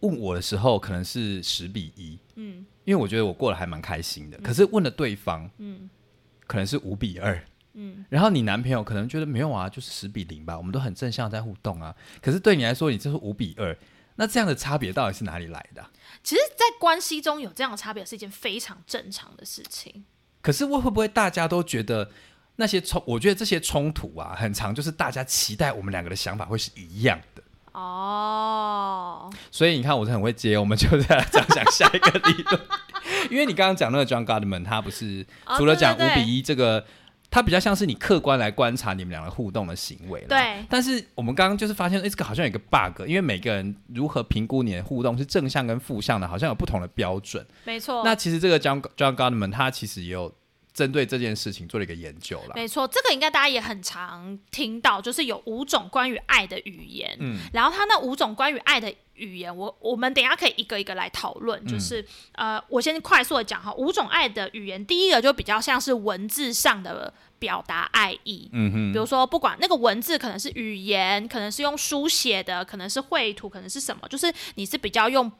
[0.00, 4.38] 问我的时候可能是十比一，嗯，因为我觉得我过得还蛮开心的。
[4.38, 5.90] 可是问了对方，嗯，
[6.46, 7.44] 可能是五比二，
[7.74, 8.06] 嗯。
[8.08, 11.94] 然后你男朋友可能觉得没有啊，就是十比零吧，我们都很正向在互动啊。
[12.22, 13.76] 可是对你来说，你这是五比二，
[14.14, 15.84] 那这样的差别到底是哪里来的？
[16.22, 20.04] 其实，在关系中有这样的差别是一件非常正常的事情。
[20.40, 22.08] 可是会会不会大家都觉得
[22.54, 23.02] 那些冲？
[23.04, 27.42] 我觉得这些冲突啊，很长，就是大家期待我们两个的想法会是一样的。
[27.76, 32.60] 哦，所以你看，我是很会接，我们就再来讲讲下一个理论。
[33.30, 36.82] 因为你刚刚讲那个 John Gottman，他不是哦除了讲五比一这个，
[37.30, 40.26] 他比较像是你客观来观察你们两个互动的行为啦。
[40.28, 47.46] 对但是我们刚刚就是发现，哎、这个好像有一个 bug，因为每个人如何评估你的互动是正向跟负向的，好像有不同的标准。
[47.64, 50.32] 没错，那其实这个 John John Gottman 他其实也有
[50.76, 52.52] 针对这件事情做了一个研究了。
[52.54, 57.16] 没错，这个应该大家也很常听到，就是有五种关于爱的语言。
[57.18, 61.58] 嗯然后他那五种关于爱的语言，我我们等一下可以一个一个来讨论。
[61.64, 68.50] 嗯就是、呃，我先快速的讲哈，五种爱的语言，第一个就比较像是文字上的表达爱意。
[68.52, 75.32] 嗯哼，比如说，不管那个文字可能是语言，可能是用书写的，可能是绘图，可能是什么，就是你是比较用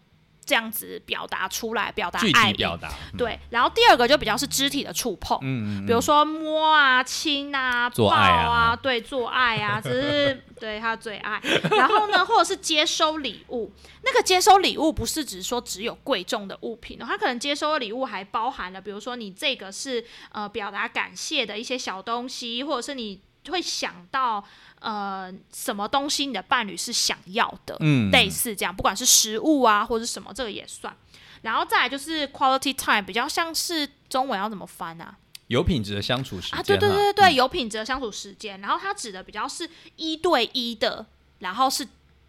[0.47, 2.53] 这样子表达出来，表达爱意。
[2.53, 2.89] 体表达。
[3.13, 5.39] 嗯，对，然后第二个就比较是肢体的触碰，
[5.85, 11.41] 比如说摸啊、亲啊、做抱爱啊对，做爱啊， 只是对他最爱。
[11.73, 13.73] 然后呢，或者是接收礼物，
[14.05, 24.45] 那个接收礼物不是只说只有贵重的物品哦，他可能接收的礼物还包含了，比如说你这个是呃表达感谢的一些小东西，或者是你会想到
[24.87, 30.97] 呃什么东西你的伴侣是想要的，嗯类似这样，不管是食物啊或者什么，这个也算。
[31.43, 35.17] 然后再来就是 quality time，比较像是中文要怎么翻啊？
[35.49, 38.61] 有品质的相处时间啊，对对啦对对，有品质的相处时间。
[38.61, 41.07] 然后它指的比较是一对一的，
[41.41, 41.87] 然后是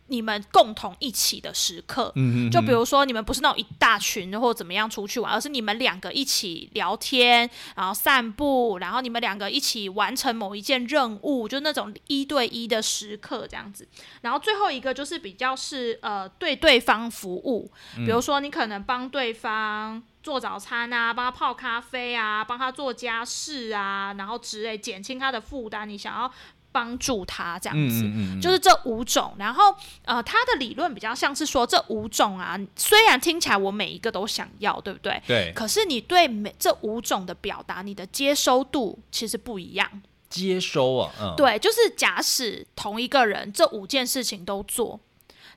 [0.07, 2.11] 你们共同一起的时刻。
[2.15, 13.87] 嗯就比如说，你们不是那种一大群或怎么样出去玩，而是你们两个一起聊天，然后散步，然后你们两个一起完成某一件任务，就那种一对一的时刻这样子。
[14.21, 26.31] 然后最后一个就是比较是呃对对方服务，比如说你可能帮对方做早餐啊，帮他泡咖啡啊，帮他做家事啊，然后之类减轻他的负担，你想要
[26.71, 28.03] 帮助他这样子。
[28.03, 29.75] 嗯嗯嗯，就是这五种，然后
[30.05, 35.21] 呃，他的理论比较像是说这五种啊，虽然听起来我每一个都想要，对不对？
[35.25, 40.01] 对可是你对每这五种的表达，你的接收度其实不一样。
[40.29, 44.99] 接收啊，嗯，对，就是假使同一个人这五件事情都做，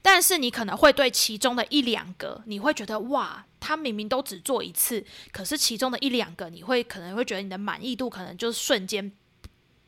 [0.00, 9.10] 但是你可能会对其中的一两个，你会觉得哇，他明明都只做一次，可是其中的一两个，你会可能会觉得你的满意度可能就是瞬间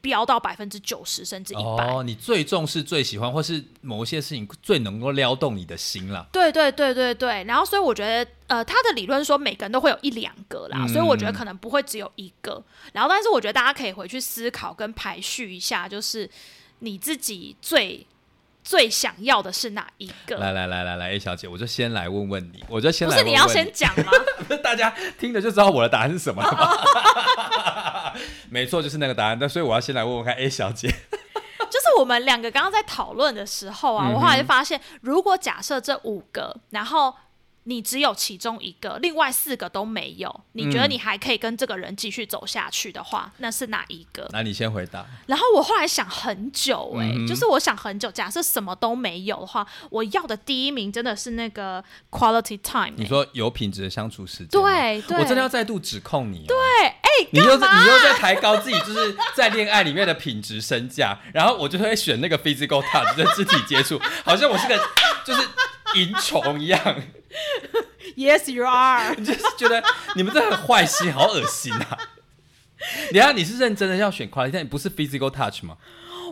[0.02, 6.26] 飙到百分之九十甚至一百、哦，你最重视、最喜欢，或是某些事情最能够撩动你的心了。
[6.32, 12.62] 对对对对对，然后所以我觉得，呃，他的理论说每个人都会有一两个啦，嗯所以我觉得可能不会只有一个。
[12.92, 16.28] 然后，但是我觉得大家可以回去思考跟排序一下，就是
[16.80, 18.04] 你自己最
[18.64, 20.36] 最想要的是哪一个？
[20.36, 24.10] 来来来来来，A 小姐，我就先来问问你，我就先不来问问是你要先讲吗？
[24.62, 27.91] 大家听了就知道我的答案是什么了吗？
[28.52, 29.38] 没错，就是那个答案。
[29.38, 30.88] 但所以我要先来问问看 A 小姐，
[31.70, 37.14] 就是我们两个刚刚在讨论的时候啊，我后来就发现，如果假设这五个，然后
[37.64, 44.28] 你只有其中一个，另外四个都没有，你觉得嗯你还可以跟这个人继续走下去的话，那是哪一个？
[44.32, 45.06] 那你先回答。
[45.26, 52.94] 然后我后来想很久、欸，哎、嗯就是我想很久，假设什么都没有的话，我要的第一名真的是那个 quality time、欸。
[52.96, 56.48] 你说有品质的相处时间，对对，我真的要再度指控你、哦。
[56.48, 56.56] 对，
[56.88, 64.78] 哎、你又在你又在抬高自己，就是在恋爱里面的品质身价，然后我就会选那个 physical touch，就是肢体接触，好像我是个
[65.24, 65.48] 就是
[65.94, 66.80] 淫虫一样
[68.16, 69.82] ，Yes, you are 你 就是觉得
[70.14, 71.98] 你们真的很坏心，好恶心啊！
[73.12, 75.76] 你看你是认真的要选 quality，但你不是 physical touch 吗？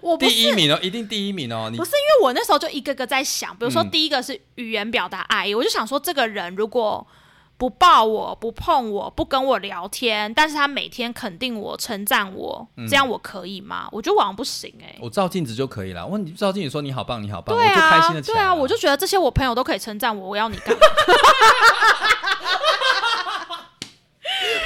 [0.03, 1.69] 我不第一名哦，一定第一名哦！
[1.71, 7.07] 你不是因为我那时候就一个个在想，比如说嗯第一个是语言表达爱意，我就想说这个人如果
[7.61, 13.87] 不抱我、不碰我、不跟我聊天，但是他每天肯定我、称赞我，这样我可以吗？
[13.93, 16.07] 我觉得我好像不行哎、我照镜子就可以了。
[16.07, 18.39] 我你照镜子说你好棒，你好棒，对我就开啊心的，起来。
[18.39, 20.81] 对啊，我就觉得这些我朋友都可以称赞我，我要你干嘛？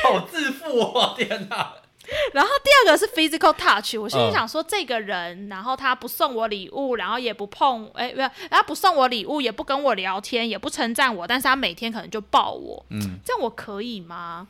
[0.04, 1.16] 好自负哦！
[1.18, 1.72] 天哪，
[2.32, 14.46] 然后第二个是 physical touch，我心里嗯想说，这个人，然后他不送我礼物，然后也不碰，哎，不是，他不送我礼物，也不跟我聊天，也不称赞我，但是他每天可能就抱我，嗯这样我可以吗？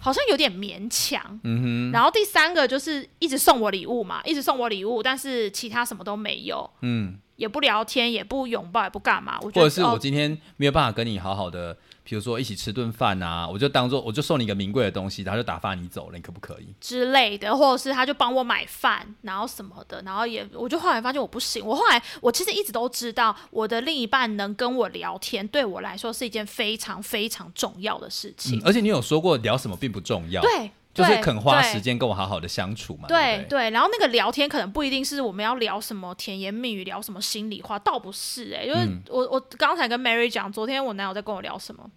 [0.00, 1.40] 好像有点勉强。
[1.44, 9.38] 嗯哼然后第三个就是一直送我礼物嘛，一直送我礼物，但是其他什么都没有，嗯，也不聊天，也不拥抱，也不干嘛。
[9.42, 16.74] 我觉得或者是我哦今天没有办法跟你好好的，比如说一起吃顿饭啊，我就当做我就送你一个名贵的东西，然后就打发你走了，你可不可以？
[16.80, 21.64] 之类的，或者是他就帮我买饭，然后什么的，然后也，我就后来发现我不行。
[21.64, 28.58] 我后来我其实一直都知道，我的另一半能跟我聊天，对我来说是一件非常非常重要的事情。
[28.58, 33.70] 嗯，而且你有说过聊什么并不重要，对就是肯花时间跟我好好的相处嘛，对对？
[33.70, 41.88] 然后那个聊天可能不一定是我们要聊什么甜言蜜语，聊什么心里话，倒不是哎、就是嗯我我刚才跟 Mary 讲，昨天我男友在跟我聊什么，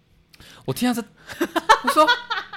[0.64, 1.06] 我听到这，
[1.84, 2.06] 我说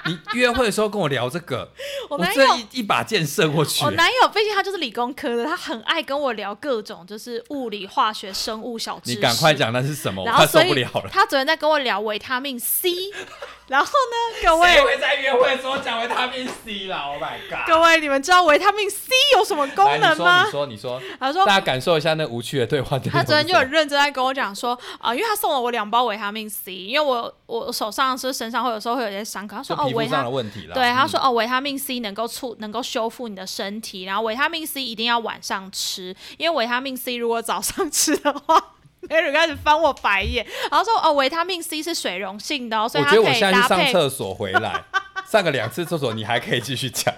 [0.06, 1.68] 你约会的时候跟我聊这个，
[2.08, 3.90] 我男友这一一把箭射过去我。
[3.92, 9.16] 男友毕竟他就是理工科的，他很爱跟我聊各种就是物理、化学、生物小知识。
[9.16, 11.10] 你赶快讲那是什么，我快然后所以受不了了。
[11.12, 12.90] 他昨天在跟我聊维他命 C，
[13.68, 17.66] 然后呢，各谁位会在约会的时候讲维他命 C 啦？Oh my god！
[17.66, 20.50] 各位，你们知道维他命 C 有什么功能吗你？
[20.50, 30.74] 说，你说，你说，他说大家感受一下那无趣的对话他昨天就很认真在跟我讲说啊、因为他送了我两包维他命 C，因为我我手上是身上会有时候会有一些伤口，他说哦维上的问题了。
[30.74, 38.62] 对，他嗯说哦，维他命 C 能够促能够修复你的身体，然后维他命 C 一定要晚上吃，因为维他命 C 如果早上吃的话。
[39.08, 43.92] Mary 开始翻我白眼，然后说：“哦，维他命 C 是水溶性的哦，所以我觉得我现在去上。
[43.92, 44.84] 厕所回来，
[45.26, 47.12] 上个两次厕所，你还可以继续讲。”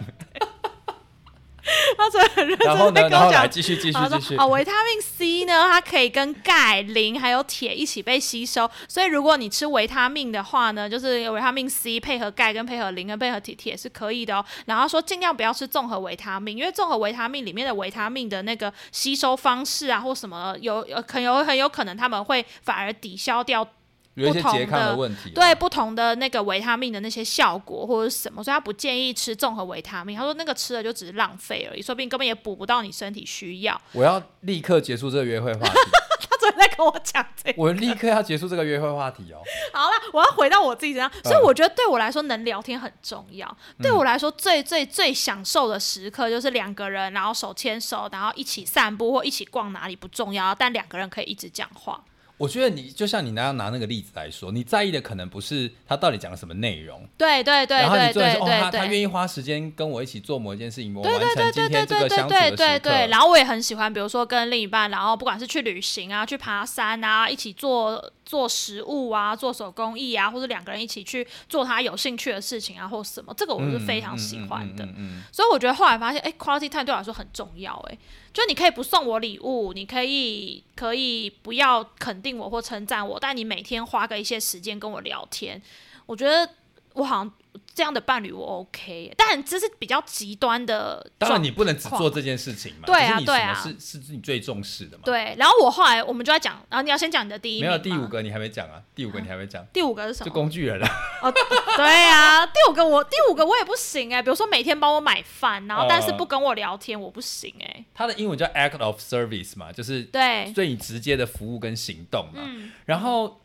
[1.96, 4.36] 他真的很认真然后呢，在跟我讲继续继续继续。
[4.36, 14.44] 哦，维他命 C 呢，它可以跟钙、磷还有铁一起被吸收，所以如果你吃维他命的话呢，就是维他命 C 配合钙跟配合磷跟配合铁，铁是可以的哦。
[14.66, 23.66] 然后说尽量不要吃综合维他命，因为综合维他命里面的维他命的那个吸收方式啊或什么有有很有很有可能他们会反而抵消掉
[24.14, 25.34] 有一些不同拮抗的的问题啊。
[25.34, 30.16] 对不同的那个维他命的那些效果或者是什么，所以他不建议吃综合维他命。
[30.16, 33.80] 他说那个吃了就只是浪费而已，说不定根本也补不到你身体需要。
[33.92, 35.72] 我要立刻结束这个约会话题，
[36.28, 37.62] 他昨天在跟我讲这个。
[37.62, 39.40] 我立刻要结束这个约会话题哦。
[39.72, 43.56] 好了，我要回到我自己身上，所以嗯我觉得对我来说，能聊天很重要。
[43.80, 52.02] 对我来说，最最最享受的时刻就是两个人，然后手牵手，然后一起散步或一起逛哪里不重要，但两个人可以一直讲话。
[52.42, 58.78] 我觉得你就像你那样拿那个例子来说，你在意的可能不是他到底讲了什么内容，对对对然后你对对做的是哦，他。
[58.82, 63.06] 他愿意花时间跟我一起做某一件事情，我对完成今对对对天这个对对相处的时对对对，刻。
[63.12, 74.84] 然后我也很喜欢，比如说跟另一半，然后不管是去旅行啊、去爬山啊，一起做做食物啊、做手工艺啊，或者两个人一起去做他有兴趣的事情啊，或什么，这个我是非常喜欢的。
[74.84, 77.96] 嗯嗯嗯嗯所以我觉得后来发现，哎、q u a l i t y time 对我来说很重要、哎，
[78.32, 85.60] 就你可以不送我礼物，你可以可以不要肯定我或称赞我，但你每天花个一些时间跟我聊天，
[86.06, 86.48] 我觉得
[86.94, 87.32] 我好像
[87.74, 100.32] 这样的伴侣我 OK，但这是比较极端的当状然你不能只做这件事情嘛，对啊对啊是是是你最重视的嘛？，对，然后我后来我们就在讲，然后你要先讲你的第一没有第五个你还没讲啊，第五个你还没讲，第五个是什么就？
[100.32, 100.88] 工具人啊。
[101.22, 101.32] 哦，
[101.76, 112.42] 对啊，第五个我第五个我也不行哎、比如说每天帮我买饭，然后但是呃不跟我聊天，我不行哎、他的英文叫 act of service 嘛，就是对，对你直接的服务跟行动嘛。
[112.44, 113.40] 嗯然后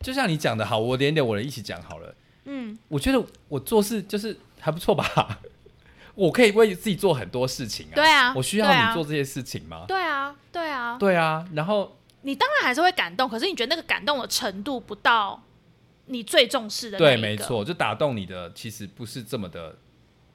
[0.00, 2.14] 就像你讲的好，我连点我的一起讲好了。
[2.50, 5.38] 嗯，我觉得我做事就是还不错吧，
[6.16, 7.94] 我可以为自己做很多事情啊。
[7.94, 9.84] 对啊我需要你做这些事情吗？
[9.86, 15.42] 对啊，对啊，对啊，然后你当然还是会感动，可是你觉得那个感动的程度不到
[16.06, 19.76] 你最重视的对，没错，就打动你的其实不是这么的，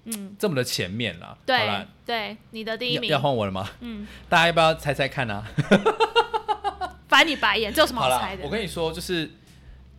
[0.05, 1.35] 嗯，这么的前面啦。
[1.45, 3.67] 对啦，对，你的第一名要要，换我了吗？
[3.81, 5.43] 嗯，大家要不要猜猜看啊？
[7.09, 8.49] 翻你白眼，这有什么好猜，的我？
[8.49, 9.29] 跟你说，就是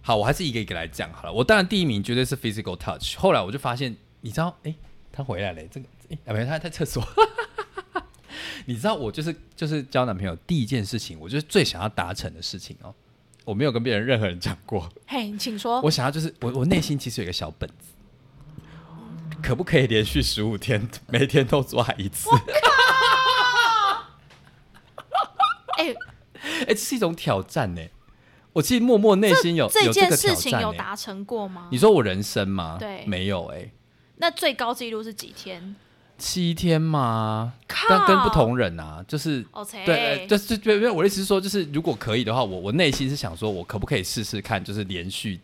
[0.06, 1.32] 好，我还是一个一个来讲好了。
[1.32, 4.74] 我当然第一名绝对是 physical touch，后来我就发现，你知道，哎、
[5.10, 7.02] 他回来了、这个，哎、啊，没有，他在厕所。
[8.66, 12.94] 你知道，我就是就是交男朋友第一件事情，我就是最想要达成的事情哦。
[13.46, 15.80] 我没有跟别人任何人讲过，嘿，你请说。
[15.80, 17.94] 我想要就是我我内心其实有一个小本子，
[19.42, 22.28] 可不可以连续十五天，每天都做爱一次？
[25.78, 25.94] 哎，
[26.66, 27.80] 哎、这是一种挑战呢。
[28.54, 31.76] 我其实默默内心有这有这个件事情有达成过吗你？
[31.76, 32.78] 说我人生吗？
[32.80, 33.70] 对没有哎、
[34.16, 35.76] 那最高纪录是几天？
[36.16, 37.54] 七天吗？
[37.66, 39.44] 靠但跟不同人啊，就是。
[39.84, 45.40] 对，呃就是对对，我的意思是说，就是如果可以的话，我我内心是想说，我可不可以试试看，就是连续，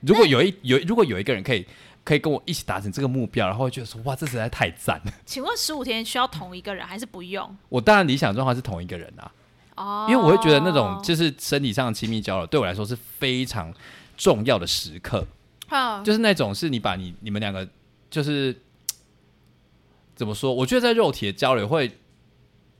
[0.00, 1.66] 如果有一有如果有一个人可以
[2.04, 5.12] 可以跟我一起达成这个目标，然后会觉得说，哇，这实在太赞了。
[5.24, 7.56] 请问十五天需要同一个人还是不用？
[7.70, 9.32] 我当然理想状况是同一个人啊，
[9.76, 13.72] 哦，因为我会觉得那种就是身体上的亲密交流，对我来说是非常
[14.16, 15.26] 重要的时刻。
[15.70, 17.68] 哦，就是那种是你把你你们两个
[18.10, 18.54] 就是
[20.14, 20.52] 怎么说？
[20.52, 21.90] 我觉得在肉体的交流会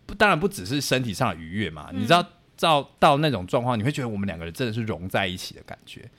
[0.06, 1.90] 不，当然不只是身体上的愉悦嘛。
[1.92, 2.26] 你知道，
[2.58, 6.10] 到到那种状况，你会觉得我们两个人真的是融在一起的感觉。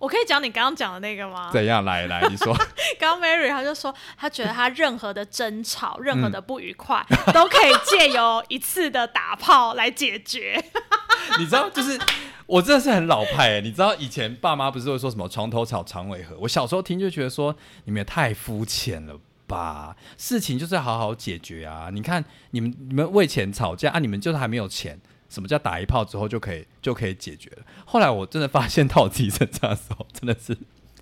[0.00, 1.50] 我可以讲你刚刚讲的那个吗？
[1.52, 1.84] 怎样？
[1.84, 2.52] 来来，你说，
[2.98, 10.60] 刚刚 Mary 他就说，他觉得他任何的争吵、任嗯何的不愉快， 都可以借由一次的打炮来解决。
[11.38, 12.00] 你知道，就是
[12.46, 13.60] 我真的是很老派哎。
[13.60, 16.34] 你知道以前爸妈不是会说什么床头吵床尾和？
[16.40, 19.14] 我小时候听就觉得说你们也太肤浅了
[19.46, 19.94] 吧？
[20.16, 21.90] 事情就是要好好解决啊！
[21.92, 24.98] 你看你们你们为钱吵架啊，你们就是还没有钱，
[25.30, 27.62] 什么叫打一炮之后就可以就可以解决了？
[27.86, 30.54] 后来我真的发现到我自己身上的时候，真的是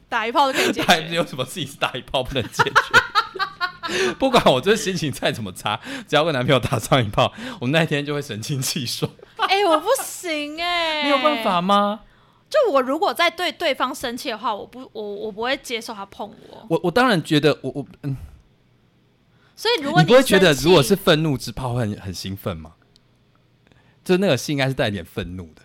[0.08, 1.16] 打一炮就可以解还决。
[1.16, 4.14] 有什么事情是打一炮不能解决？
[4.18, 9.10] 不管我这心情再怎么差，只要跟男朋友打上一炮，我那一天就会神清气爽。
[9.38, 11.62] 哎、我不行哎、你有办法？
[11.62, 12.00] 吗？
[12.50, 16.66] 就我如果在对对方生气的话，我不我我不会接受他碰我。
[16.68, 18.16] 我我当然觉得我我嗯，
[19.56, 22.72] 所以如果你不会觉得如果是愤怒之炮会很很兴奋吗？
[24.08, 25.62] 就那个戏应该是带点愤怒的。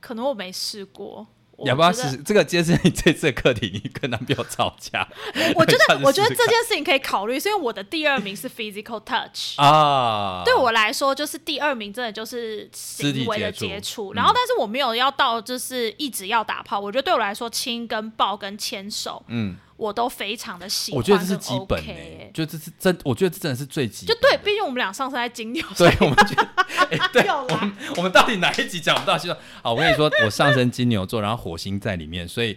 [0.00, 1.26] 可能我没试过，
[1.64, 2.22] 要不要觉得试试？
[2.22, 5.08] 这个揭示你这次的课题，你跟男朋友吵架
[5.54, 10.42] 我觉得， 我觉得这件事情可以考虑，是因为我的第二名是 physical touch，、啊？
[10.44, 24.14] 对我来说，就是第二名真的就是行为的接触然后但是我没有要到就是一直要打炮，我觉得对我来说，亲跟抱跟牵手，嗯，我都非常的喜欢，我觉得这是基本诶、诶、就这是真，我觉得这真的是最基本。
[24.14, 26.48] 就对，毕竟我们俩上次在金牛， 所以我们觉得，
[26.90, 29.18] 哎、对，又来我们我们到底哪一集讲不到？
[29.18, 32.56] 就说，好，我跟你说，我上升金牛座，然后火星在里面，所以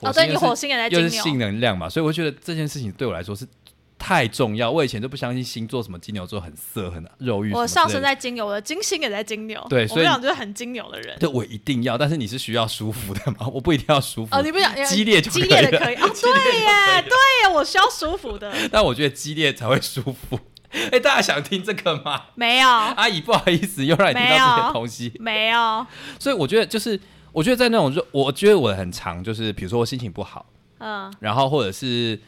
[0.00, 3.46] 哦对你火星也在金牛又是性能量嘛，所以我觉得这件事情对我来说是
[3.98, 4.70] 太重要。
[4.70, 11.18] 我以前都不相信星座什么金牛座很色、很肉欲我上升在金牛，我的金星也在金牛，对所以我就是很金牛的人。
[11.18, 13.48] 对我一定要，但是你是需要舒服的嘛？
[13.52, 17.10] 我不一定要舒服哦，你不想激烈就激烈的可以哦， 激烈就对耶，对
[17.42, 20.38] 耶，我需要舒服的，但我觉得激烈才会舒服。
[20.92, 22.24] 哎、大家想听这个吗？
[22.34, 25.10] 没有，阿姨，不好意思，又让你听到这些东西。
[25.18, 25.86] 没有，
[26.18, 27.00] 所以我觉得就是，
[27.32, 30.44] 我觉得在那种热，我觉得我很常就是，比如说我心情不好，
[30.80, 32.20] 嗯，然后或者是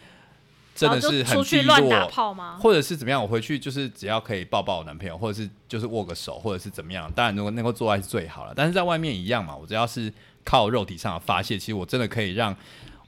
[0.88, 2.58] 真的是很低去乱打落，炮吗？
[2.60, 8.52] 或者是怎么样，我回去就是只要可以抱抱我男朋友，或者是就是握个手，或者是怎么样，当然如果能够做爱是最好了。
[8.56, 10.12] 但是在外面一样嘛，我只要是
[10.44, 12.56] 靠肉体上的发泄，其实我真的可以让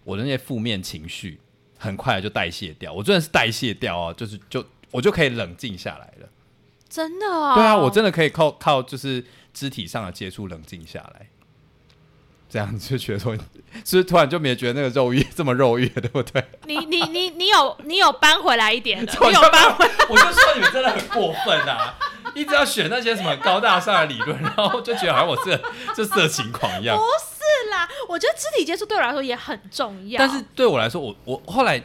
[0.04, 1.38] 我的那些负面情绪
[1.78, 2.92] 很快的就代谢掉。
[2.92, 6.28] 我真的是代谢掉啊，就是就我就可以冷静下来了。
[6.88, 11.26] 真的啊，对啊，我真的可以靠靠就是肢体上的接触冷静下来，
[12.53, 16.44] 这样就觉得说，是不是突然就没觉得那个肉欲这么肉欲了，对不对？
[16.66, 21.94] 你你你你有你有搬回来一点的， 我就你有搬回，我就说你们真的很过分啊！
[22.36, 25.59] 一直要选那些什么高大上的理论，然后就觉得好像我是
[25.96, 26.94] 这色情狂一样。
[26.94, 31.82] 不是啦，我觉得肢体接触对我来说也很重要，但是对我来说，我我后来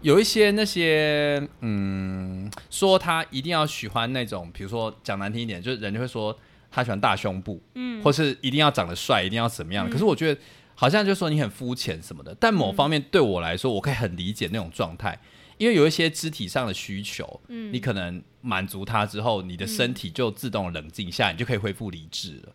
[0.00, 6.36] 有一些那些嗯，说他一定要喜欢那种，比如说讲难听一点，就是人就会说
[6.74, 9.88] 他喜欢大胸部，嗯，或是一定要长得帅，一定要怎么样。
[9.88, 10.40] 可是我觉得
[10.74, 15.20] 好像就说你很肤浅什么的，但某方面对我来说，我可以很理解那种状态。
[15.56, 22.52] 因为有一些肢体上的需求，嗯，你可能满足他之后，你的身体就自动冷静下来，你就可以恢复理智了。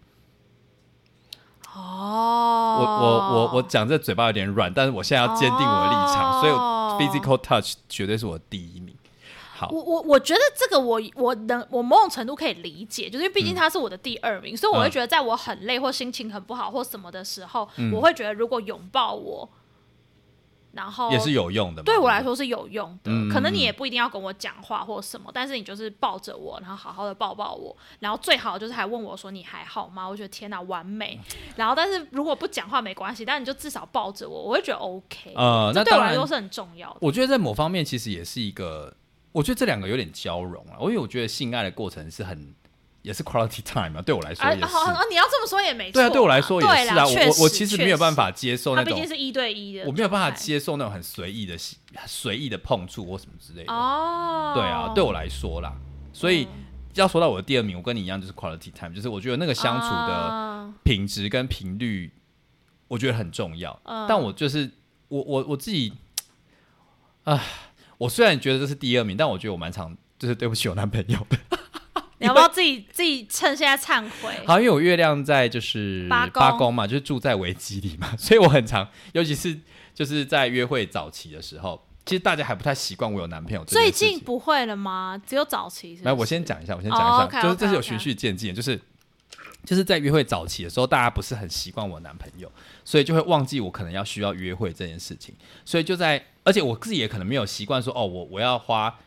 [1.73, 8.93] 哦，我我我我讲这嘴巴有点软，但是我现在要坚定我的立场，所以哦 physical touch 绝对是我第一名。
[9.59, 19.49] 好，我我我觉得这个我我能我某种程度可以理解，就是因为毕竟他是我的第二名，所以我会嗯觉得在我很累或心情很不好或什么的时候，嗯我会觉得如果拥抱我，
[20.71, 21.81] 然后也是有用的。
[21.83, 23.11] 对我来说是有用的。
[23.11, 30.07] 嗯可能你也不一定要跟我讲话或什么，但是你就是抱着我，然后好好的抱抱我，然后最好就是还问我说你还好吗？
[30.07, 31.19] 我觉得天哪，完美。
[31.57, 35.33] 然后但是如果不讲话没关系，但你就至少抱着我，我会觉得 OK。
[35.35, 36.97] 呃那对我来说是很重要的。
[37.01, 38.93] 我觉得在某方面其实也是一个，
[39.31, 40.77] 我觉得这两个有点交融啊。
[40.81, 42.53] 因为我觉得性爱的过程是很
[43.01, 44.65] 也是 quality time 啊，对我来说啊也是。
[44.65, 46.13] 好好，你要这么说也没错对啊，嘛。
[46.13, 47.05] 对我来说也是啊。
[47.07, 51.55] 我我其实没有办法接受那种毕竟，是一对一的，我没有办法接受那种很随意的
[52.05, 53.71] 随意的碰触或什么之类的。
[53.73, 54.51] 哦。
[54.53, 55.73] 对啊，对我来说啦，
[56.11, 56.47] 所以
[56.95, 62.11] 要说到我的第二名，我跟你一样，就是 quality time，就是我觉得那个相处的啊品质跟频率，
[62.89, 63.79] 我觉得很重要。
[63.83, 64.69] 嗯但我就是
[65.07, 65.93] 我我我自己，
[67.23, 67.41] 啊，
[67.99, 71.37] 我虽然觉得这是第二名，但我觉得我蛮常就是对不起我男朋友的。
[72.21, 74.33] 你要不要自己自己趁现在忏悔？
[74.45, 79.57] 好，因为我月亮在就是八宫八宫嘛，就是住在危机里嘛，所以我很常，尤其是
[79.93, 83.89] 就是在约会早期的时候，其实大家还不太习惯我有男朋友最。
[83.89, 85.21] 近不会了吗？
[85.25, 88.79] 只有早期是是来，我先讲一下，我先讲一哦下就是这是有循序渐进，就是
[89.69, 92.51] 就是在约会早期的时候，大家不是很习惯我男朋友，
[92.83, 98.97] 所以就会忘记我可能要需要约会这件事情，所以就在，而且我自己也可能没有习惯说，哦，我我要花。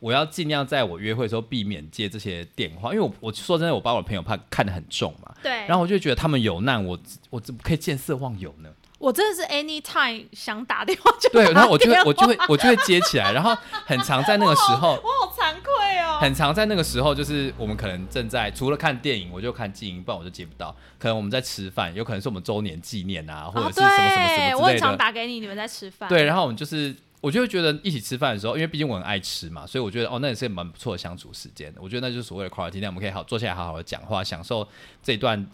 [0.00, 6.98] 我要尽量在我约会的时候避免接这些电话，因为我我说真的，我把我的朋友怕看得很重嘛，对，然后我就觉得他们有难，我
[7.28, 8.70] 我怎么可以见色忘友呢？
[9.00, 16.18] 我真的是 anytime 想打电话就对，然后我就会我就会我就会接起来，然后很常在那个时候， 我好惭愧哦。
[16.20, 20.76] 很常在那个时候，就是我们可能正在除了看电影，我就看静音，不然我就接不到。
[20.98, 24.96] 可能我们在吃饭，有可能是我们周年纪念啊，或者哦，是什么什么什么，我很常么之类的。
[24.98, 26.06] 打给你，你们在吃饭。
[26.06, 31.72] 对，然后我们就是我就会觉得一起吃饭的时候，因为毕竟我很爱吃嘛，所以我觉得哦，那也是蛮不错的相处时间。
[31.78, 34.68] 我觉得那就是所谓的 quality，那我们可以好坐下来好好的讲话，享受
[35.02, 35.46] 这段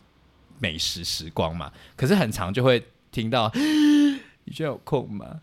[0.59, 1.71] 美食时光嘛。
[1.95, 2.85] 可是很长就会
[3.17, 3.51] 听到，
[4.45, 5.41] 你现在有空吗？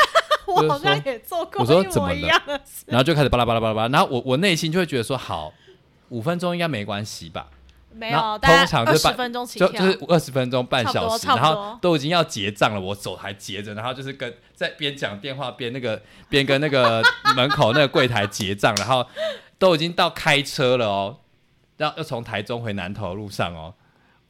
[0.48, 2.84] 我好像也做过我说怎么一样的事。
[2.86, 5.52] 然后就开始巴拉巴拉巴拉巴拉，然后我我内心就会觉得说，好，
[6.08, 7.46] 五分钟应该没关系吧？
[7.92, 16.00] 没有，通常就半分钟起跳，就就是二十分钟半小时，然后都已经要结账了，我手还结着，然后就是跟在边讲电话边那个
[16.30, 17.02] 边跟那个
[17.36, 19.06] 门口那个柜台结账，然后
[19.58, 21.18] 都已经到开车了哦，
[21.76, 23.74] 要要从台中回南投的路上哦，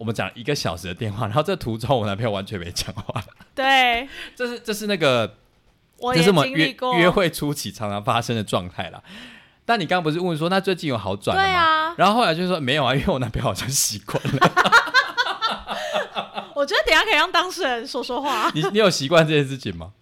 [0.01, 3.23] 我们讲一个小时的电话，然后这途中我男朋友完全没讲话，
[3.55, 5.37] 对， 这是这是那个
[5.99, 9.03] 我也这是我们约经历过约会初期常常发生的状态啦。
[9.67, 11.47] 但你刚刚不是问说那最近有好转了吗？
[11.47, 14.51] 对啊，然后后来就说没有啊，因为我男朋友好像习惯了。
[16.57, 18.51] 我觉得等下可以让当事人说说话。
[18.55, 19.93] 你你有习惯这件事情吗？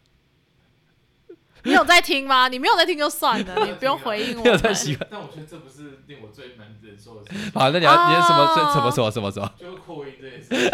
[1.65, 2.49] 你有在听吗？
[2.49, 4.75] 你没有在听就算了， 你不用回应我你有在们。
[4.75, 5.09] 习惯？
[5.11, 9.53] 但我觉得这不是令我最难忍受的事情，好，那你要你要什么哦什么什么什么什么？
[9.59, 10.71] 就是扩音这件事。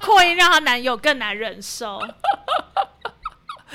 [0.00, 1.98] 扩音让她男友更难忍受。
[1.98, 2.06] 为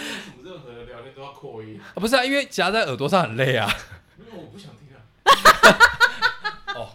[0.03, 1.79] 什么任何的聊天都要扩音？
[1.95, 3.67] 啊不是啊，因为夹在耳朵上很累啊。
[4.17, 5.01] 因为我不想听啊。
[6.75, 6.89] 哦，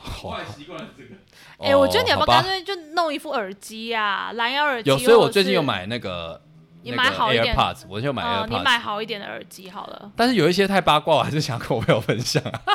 [0.00, 1.10] 后来习惯这个。
[1.58, 4.88] 哎、我觉得你要不要干脆就弄一副耳机啊，蓝牙耳机？
[4.88, 6.40] 有，所以我最近有，买那个
[6.82, 8.58] 你买好一点 AirPods，我就买哦，你。
[8.60, 10.10] 买好一点的耳机好了。
[10.16, 12.60] 但是有一些太八卦，我还是想跟我朋友分享啊。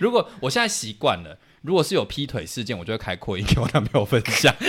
[0.00, 4.54] 如果我现在习惯了，如果是有劈腿事件，我就会开扩音给我男朋友分享。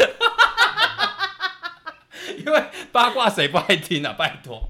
[2.46, 4.14] 因为八卦谁不爱听啊？
[4.18, 4.70] 拜托。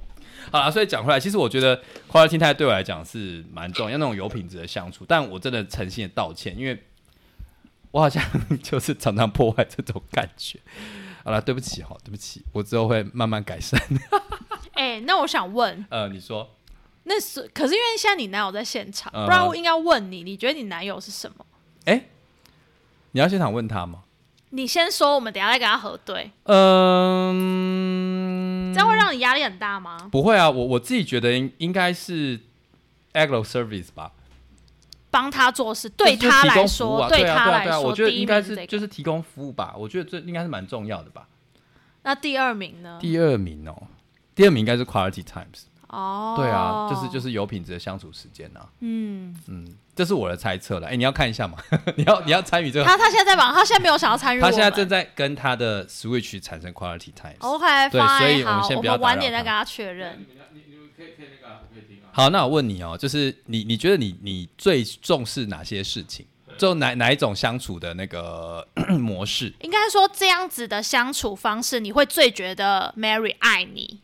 [0.51, 1.81] 好了，所以讲回来，其实我觉得
[2.11, 5.05] quality time 对我来讲是蛮重要，那种有品质的相处。
[5.07, 6.83] 但我真的诚心的道歉，因为
[7.91, 8.21] 我好像
[8.61, 10.59] 就是常常破坏这种感觉。
[11.23, 13.79] 好了，对不起哈，对不起，我之后会慢慢改善。
[14.73, 16.55] 哎、那我想问，呃，你说。
[17.03, 21.45] 那是可是因为现在你男友在现场，嗯不然我应该问你，你觉得你男友是什么？
[21.85, 22.05] 哎、
[23.11, 24.03] 你要现场问他吗？
[24.51, 27.53] 你先说，我们等下再跟他核对，嗯，
[28.73, 30.07] 这样会让你压力很大吗？
[30.11, 32.39] 不会啊，我我自己觉得应应该是
[33.13, 34.11] agro service 吧，
[35.11, 38.65] 帮他做事，对他来说，啊，对啊，他来说，我觉得第一应该是。
[38.67, 41.27] 就是提供服务吧，我觉得这应该是蛮重要的吧。
[42.03, 42.97] 那第二名呢？
[43.01, 43.87] 第二名哦，
[44.33, 50.87] 第二名应该是 quality times，哦，对啊，就是就是有品质的相处时间啊，嗯，嗯，这是我的猜测了。
[50.87, 51.57] 哎、你要看一下嘛，
[51.97, 54.39] 你要你要参与这个，他他现在在忙，他现在没有想要参与。
[54.39, 57.35] 他现在正在跟他的 switch 产生 quality times。
[57.39, 60.19] OK，对所以我们先不要我晚点再跟他确认。
[60.19, 61.48] 你你你们可以可以那个啊，我可以听啊。
[62.19, 66.25] 好，那我问你哦，就是你你觉得你你最重视哪些事情？
[66.57, 68.67] 就哪哪一种相处的那个
[68.99, 69.53] 模式？
[69.61, 74.01] 应该说这样子的相处方式，你会最觉得 Mary 爱你。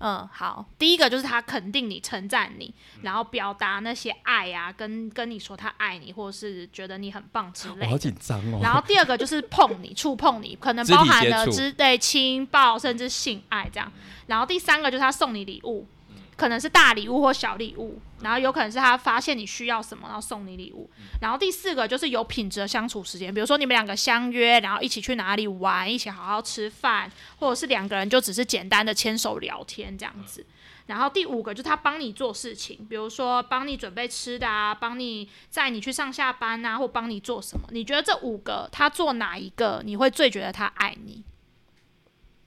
[0.00, 7.98] 嗯好，第一个就是他肯定你、称赞你，然后表达那些爱啊，跟跟你说他爱你，或者是觉得你很棒之类我好。
[7.98, 8.60] 紧张哦。
[8.62, 13.90] 然后第二个就是碰你、触碰你，可能包含了之类亲抱，甚至性爱这样。
[14.26, 15.86] 然后第三个就是他送你礼物，
[16.36, 20.90] 可能是大礼物或小礼物，然后有可能是他发现你需要什么，然后送你礼物。
[21.20, 30.44] 然后第四个就是有品质的相处时间，比如说你们两个相约，然后一起去哪里玩，一起好好吃饭，或者是两个人就只是简单的牵手聊天这样子。
[30.86, 37.66] 然后第五个就是他帮你做事情，比如说帮你准备吃的啊，帮你载你去上下班啊，或帮你做什么。
[37.70, 41.24] 你觉得这五个他做哪一个你会最觉得他爱你？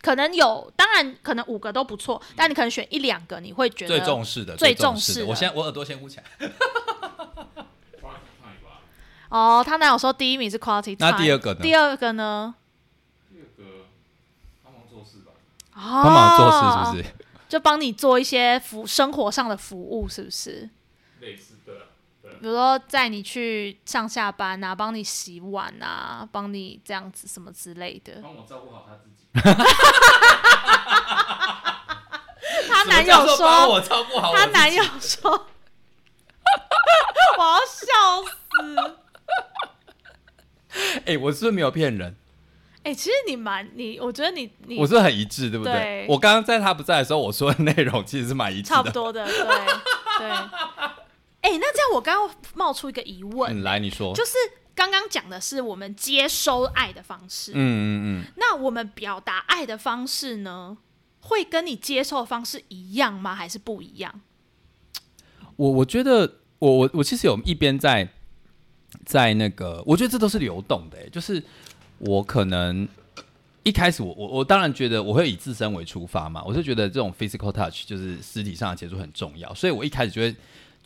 [0.08, 6.24] 可能有，当然可能五个都不错，但你可能选一两个，你会觉得最重视的，最重重视的我先我耳朵先捂起来。
[9.28, 9.62] 哦。
[9.68, 12.56] 他男友说第一名是 quality time，那第二个呢第二个呢？
[13.30, 13.64] 第二个
[14.64, 15.34] 帮忙做事吧。
[15.74, 17.14] 哦，帮忙做事是不是？
[17.50, 20.70] 就帮你做一些服生活上的服务，是不是？
[21.20, 21.97] 类似的啊。
[22.40, 28.20] 比如说载你去上下班啊，帮你洗碗啊，帮你这样子什么之类的。
[28.22, 29.28] 帮我照顾好他自己。
[32.70, 35.48] 她男友说，我照顾好我自己她男友说，
[37.38, 38.98] 我要笑死。
[41.06, 42.16] 哎、我是不是没有骗人？
[42.84, 45.74] 哎、其实你蛮你，我觉得你你我是很一致，对不对？
[45.74, 48.76] 对我刚刚在他不在的时候，我说的内容其实是蛮一致的。
[48.76, 49.34] 差不多的，对
[50.20, 50.30] 对。
[51.48, 54.14] 哎、那这样我刚刚冒出一个疑问，嗯，来你说。
[54.14, 54.34] 就是
[54.76, 60.78] 刚刚讲的是我们接收爱的方式，嗯嗯嗯，那我们表达爱的方式呢，
[61.22, 63.34] 会跟你接受的方式一样吗？
[63.34, 64.22] 还是不一样？
[65.56, 68.10] 我我觉得我我我其实有一边在
[69.06, 71.42] 在那个，我觉得这都是流动的、欸，就是
[72.00, 72.86] 我可能
[73.64, 80.36] 一开始我我我当然觉得我会以自身为出发嘛，我是觉得这种 physical touch 就是实体上的接触很重要，所以我一开始就会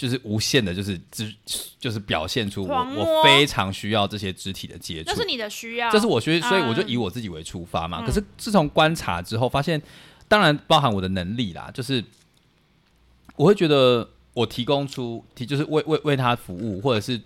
[0.02, 1.32] 就是无限的，就是肢
[1.80, 8.00] 就是表现出我我非常需要这些肢体的接触这，是你的需要，这是我需，所以我就嗯以我自己为出发嘛。
[8.02, 9.80] 嗯可是自从观察之后，发现
[10.28, 12.04] 当然包含我的能力啦，就是
[13.36, 17.22] 我会觉得我提供出提就是为为为他服务，或者是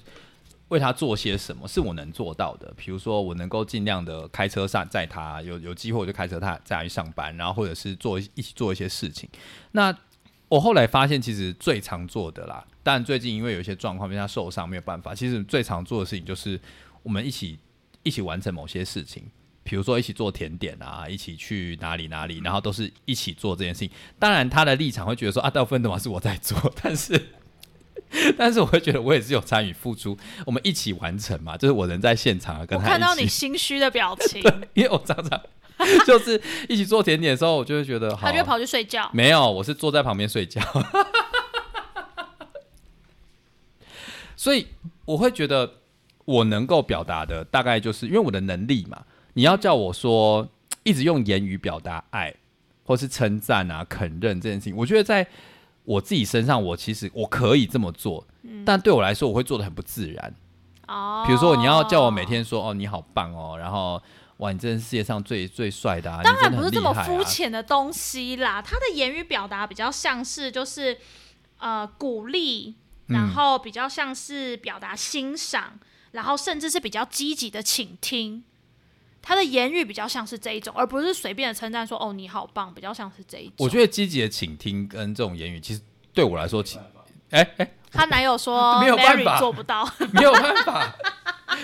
[0.67, 2.73] 为他做些什么是我能做到的。
[2.75, 9.29] 比如说，我能够尽量的开车上载他，有有机会我就开车他载他去上班，然后或者是做一起做一些事情。
[9.71, 9.97] 那
[10.47, 16.59] 我后来发现，其实最常做的啦，但最近因为有一些状况，因为他受伤没有办法，其实最常做的事情就是
[17.03, 17.57] 我们一起
[18.03, 19.23] 一起完成某些事情，
[19.63, 23.89] 比如说一起做甜点啊，一起去哪里哪里，然后都是一起做这件事情。
[24.19, 27.19] 当然，他的立场会觉得说啊，大部分的嘛是我在做，但是
[28.37, 30.15] 但是我会觉得我也是有参与付出，
[30.45, 34.41] 我们一起完成嘛，就是我人在现场啊，跟他我看到你，心虚的表情，
[34.75, 35.41] 因为我常常
[36.07, 39.09] 就是一起做甜点的时候，我就会觉得好他就会跑去睡觉。
[39.13, 40.61] 没有，我是坐在旁边睡觉。
[44.35, 44.67] 所以
[45.05, 45.75] 我会觉得
[46.25, 49.03] 我能够表达的大概就是因为我的能力嘛。
[49.33, 50.47] 你要叫我说
[50.83, 52.33] 一直用言语表达爱，
[52.85, 55.27] 或是称赞啊、肯认这件事情，我觉得在
[55.83, 58.25] 我自己身上，我其实我可以这么做，
[58.65, 60.33] 但对我来说，我会做的很不自然。
[60.87, 64.01] 哦，比如说，你要叫我每天说哦你好棒哦，然后
[64.37, 70.97] 哇你真是世界上最最帅的啊，当然不是这么肤浅的东西啦，他的言语表达比较像是就是
[71.57, 72.75] 呃鼓励，
[73.07, 75.79] 嗯然后比较像是表达欣赏，
[76.11, 78.43] 然后甚至是比较积极的倾听。
[79.21, 83.53] 他的言语比较像是这一种，而不是随便的称赞说“哦你好棒”，比较像是这一种。
[83.57, 85.81] 我觉得积极的倾听跟这种言语，其实
[86.13, 86.77] 对我来说，其
[87.31, 89.83] 哎哎，她男友说 没有办法做不到，
[90.13, 90.95] 没有办法。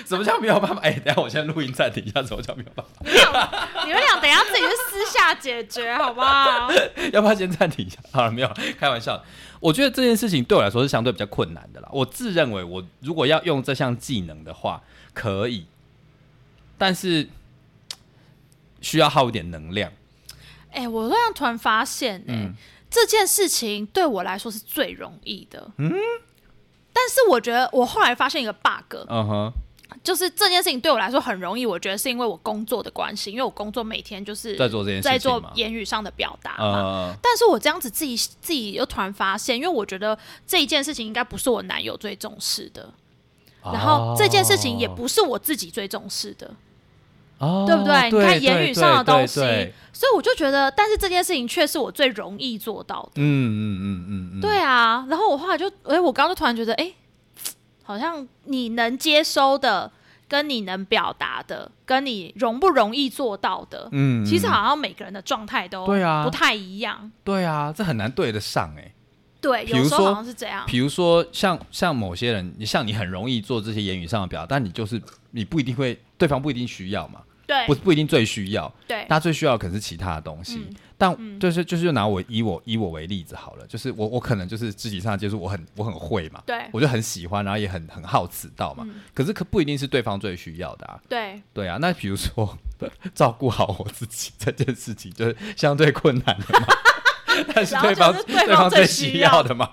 [0.06, 0.80] 什么叫没有办法？
[0.82, 3.68] 哎、等下我现在录音暂停一下，什么叫没有办法？
[3.84, 6.70] 你们俩等一下自己去私下解决好不好？
[7.12, 7.98] 要不要先暂停一下？
[8.12, 9.22] 好了，没有，开玩笑。
[9.60, 11.88] 我觉得这件事情对我来说是相对比较困难的啦。
[11.92, 14.82] 我自认为，我如果要用这项技能的话，
[15.14, 15.66] 可以，
[16.76, 17.28] 但是
[18.80, 19.92] 需要耗一点能量。
[20.72, 22.54] 哎、我突然突然发现、哎、嗯
[22.90, 25.70] 这件事情对我来说是最容易的。
[25.76, 25.92] 嗯，
[26.92, 29.52] 但是我觉得我后来发现一个 bug，嗯哼，
[30.02, 31.64] 就是这件事情对我来说很容易。
[31.64, 36.64] 我觉得是因为我工作的关系，因为我工作每天就是在做这件事情在做言语上的表达嘛。
[36.64, 42.92] 呃，但是我这样子自己自己又突然发现，因为我觉得这一件事情应该不是我男友最重视的，
[43.62, 46.50] 然后这件事情也不是我自己最重视的。
[47.38, 49.40] 哦，对不对你看言语上的东西
[49.92, 53.10] 所以我就觉得，但是这件事情却是我最容易做到的。
[53.16, 56.92] 嗯嗯嗯嗯嗯，对啊，然后我后来就，哎、我刚刚就突然觉得，哎、
[57.92, 59.90] 好像你能接收的，
[60.26, 66.24] 跟你能表达的，跟你容不容易做到的，嗯，嗯其实好像每个人的状态都对啊。
[66.24, 67.12] 不太一样。
[67.22, 68.92] 对啊，这很难对得上哎、
[69.42, 70.64] 对，比如说好像是这样。
[70.66, 75.00] 比如说像像某些人，你像你很容易做这些言语上的表达，但你就是
[75.32, 77.66] 你不一定会，对方不一定需要嘛，对。
[77.66, 80.64] 不不一定最需要，对，他最需要的可能是其他的东西。
[80.68, 88.84] 嗯但嗯就是就是就拿我以我以我为例子好了，就是我我可能就是肢体上的接触我很我很会嘛，对我就很喜欢，然后也很很好此道嘛。
[88.86, 91.00] 嗯可是可不一定是对方最需要的啊。
[91.08, 92.56] 对，对啊，那比如说
[93.16, 96.66] 照顾好我自己这件事情，就是相对困难的嘛，
[97.52, 99.68] 但是对方是对方方最最需需要的嘛。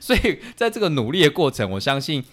[0.00, 2.24] 所以在这个努力的过程，我相信，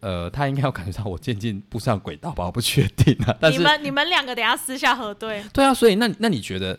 [0.00, 3.34] 呃，他应该要感觉到我渐渐步上轨道吧，我不确定啊。
[3.40, 5.42] 但是，你们你们两个等下私下核对。
[5.52, 6.78] 对啊，所以那那你觉得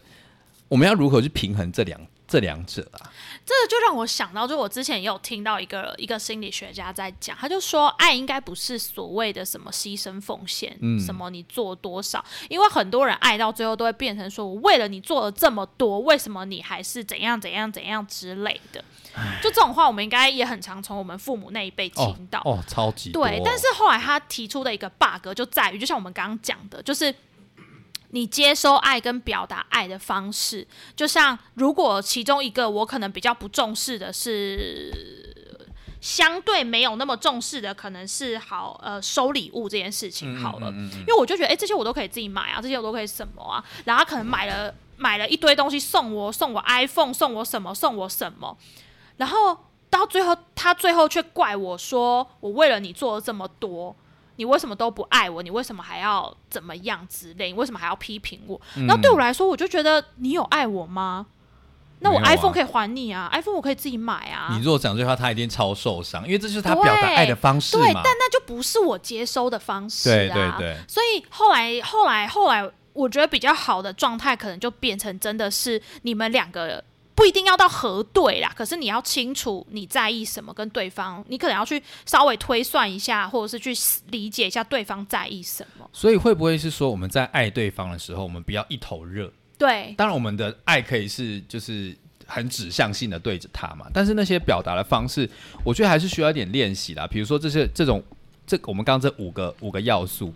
[0.70, 3.12] 我们要如何去平衡这两这两者啊？
[3.44, 18.86] 这个就让我想到，就我之前也有听到一个一个心理学家在讲，他就说，爱应该不是所谓的什么牺牲奉献，嗯什么你做多少，因为很多人爱到最后都会变成说，我为了你做了这么多，为什么你还是怎样怎样怎样之类的。
[19.42, 22.40] 就这种话，我们应该也很常从我们父母那一辈哦听到。
[22.46, 27.14] 哦，超级对，但是后来他提出的一个 bug 就在于，就像我们刚刚讲的，就是
[28.10, 35.28] 你接收爱跟表达爱的方式，就像如果其中一个我可能比较不重视的是。
[36.02, 41.00] 相对没有那么重视的，可能是好呃收礼物这件事情好了，嗯嗯嗯。
[41.02, 48.58] 因为我就觉得哎、诶这些我都可以自己买啊，这些我都可以什么啊，然后他可能买了买了一堆东西送我，送我 iPhone，送我什么，送我什么，
[49.18, 49.58] 然后
[49.90, 53.94] 到最后，他最后却怪我说：“我为了你做了这么多，
[54.40, 55.44] 你为什么都不爱我？
[55.44, 57.48] 你为什么还要怎么样之类？
[57.48, 61.26] 你为什么还要批评我？”然后对我来说，我就觉得你有爱我吗？
[62.00, 64.48] 那我 iPhone 可以还你啊，iPhone 我可以自己买啊。
[64.52, 68.04] 你如果讲这句话，他一定超受伤，因为这就是他表达爱的方式对，但。
[68.06, 70.14] 那就不是我接收的方式啊。
[70.14, 76.82] 对对对所以后来后来后来，我觉得比较好的状态，可能就变成真的是你们两个
[77.20, 83.78] 不一定要到核对啦，可是你要清楚你在意什么，跟对方你可能要去稍微推算一下，或者是去
[84.10, 85.90] 理解一下对方在意什么。
[85.92, 89.30] 所以会不会是说我们在爱对方的时候，我们不要一头热？
[89.58, 91.94] 对，当然我们的爱可以是就是
[92.26, 95.30] 很指向性的对着他嘛，但是那些表达的方式，
[95.66, 97.06] 我觉得还是需要一点练习啦。
[97.06, 98.02] 比如说这些这种
[98.48, 100.34] 这我们刚刚这五个五个要素，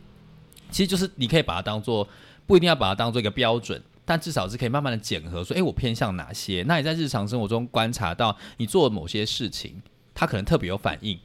[0.70, 2.06] 其实就是你可以把它当做
[2.46, 3.82] 不一定要把它当做一个标准。
[4.06, 6.64] 但至少是可以慢慢的检核，说，诶，我偏向哪些？
[6.68, 9.82] 那你在日常生活中观察到你做某些事情，
[10.14, 11.20] 他可能特别有反应，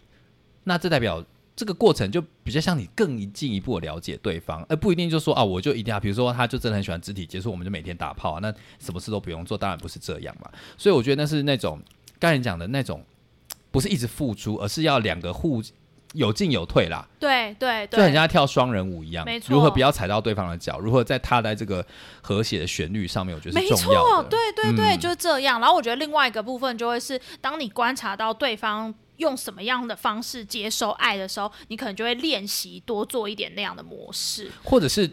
[0.64, 1.24] 那这代表
[1.57, 10.51] 这个过程就比较像你更进一步了解对方，而不一定就说啊，我就一定要，比如说他就真的很喜欢肢体接触，我们就每天打炮啊，那什么事都不用做，当然不是这样嘛。
[10.76, 11.81] 所以我觉得那是那种
[12.18, 13.05] 刚才讲的那种，
[13.70, 15.62] 不是一直付出，而是要两个互。
[16.15, 19.55] 有进有退啦，对对对，就很像跳双人舞一样，没错。
[19.55, 20.79] 如何不要踩到对方的脚？
[20.79, 21.85] 如何在踏在这个
[22.23, 23.37] 和谐的旋律上面？
[23.37, 24.29] 我觉得是重要的。
[24.31, 25.61] 对对对，就是这样。
[25.61, 35.11] 然后我觉得另外一个部分就会是，当你观察到对方用什么样的方式接收爱的时候，你可能就会练习多做一点那样的模式，或者是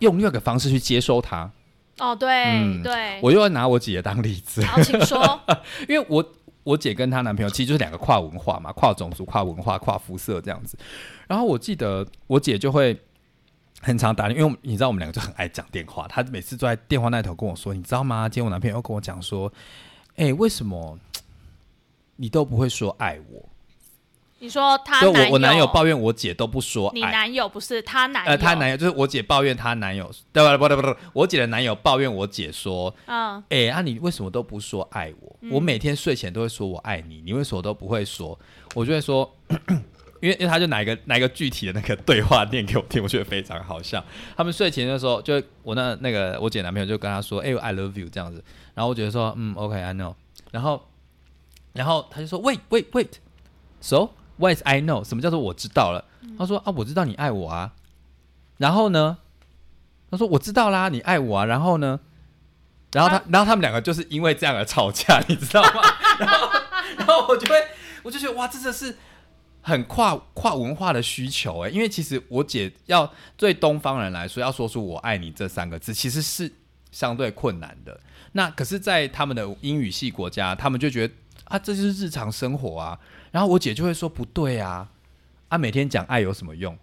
[0.00, 1.50] 用另外一个方式去接收他。
[1.98, 5.40] 哦，对对，我又要拿我姐当例子，好，请说，
[5.88, 6.22] 因为我。
[6.66, 10.76] 我姐跟她男朋友其实就是两个跨文化嘛，跨种族、跨文化、跨肤色这样子。
[11.28, 13.00] 然后我记得我姐就会
[13.80, 16.08] 很常打，因为你知道我们两个就很爱讲电话。
[16.08, 18.28] 她每次坐在电话那头跟我说：“你知道吗？
[18.28, 19.52] 今天我男朋友跟我讲说，
[20.16, 20.98] 哎，为什么
[22.16, 23.48] 你都不会说爱我？”
[24.38, 30.56] 你说他，我我男友抱怨我姐都不说，你男友不是他男，呃，他男友就是我姐抱怨她男友，对吧？
[30.58, 35.36] 不对不对，我姐的男友抱怨我姐说，嗯，哎，啊，你为什么都不说爱我？
[35.50, 38.38] 我每天睡前都会说我爱你，你为什么都不会说？
[38.74, 39.34] 我就会说，
[40.20, 44.04] 因为因为他就拿一个拿一个具体的那个对话念给我听，我觉得非常好笑。
[44.36, 50.14] 他们睡前的时候，就我那那个我姐男朋友就跟他说，哎，I love you 这样子，然后我觉得说，嗯，OK，I know，
[50.52, 50.86] 然后
[51.72, 54.10] 然后他就说，Wait wait wait，so。
[54.36, 55.02] What is I know？
[55.02, 56.04] 什么叫做我知道了？
[56.38, 57.72] 他说啊，我知道你爱我啊。
[58.58, 59.18] 然后呢？
[60.10, 61.44] 他说我知道啦，你爱我啊。
[61.44, 62.00] 然后呢？
[62.92, 65.82] 然后他，然后他们两个就是因为这样而吵架， 你知道吗？
[66.18, 66.48] 然后，
[66.98, 67.56] 然后我就会，
[68.02, 68.96] 我就觉得哇，这真的是
[69.60, 71.68] 很跨跨文化的需求哎。
[71.68, 76.50] 因为其实我姐要对东方人来说，要说出我爱你这三个字，其实是
[76.90, 77.98] 相对困难的。
[78.32, 81.14] 那可是，在他们的英语系国家，他们就觉得
[81.44, 82.98] 啊，这就是日常生活啊。
[83.36, 84.88] 然后我姐就会说：“不对啊，
[85.48, 86.74] 啊，每天讲爱有什么用？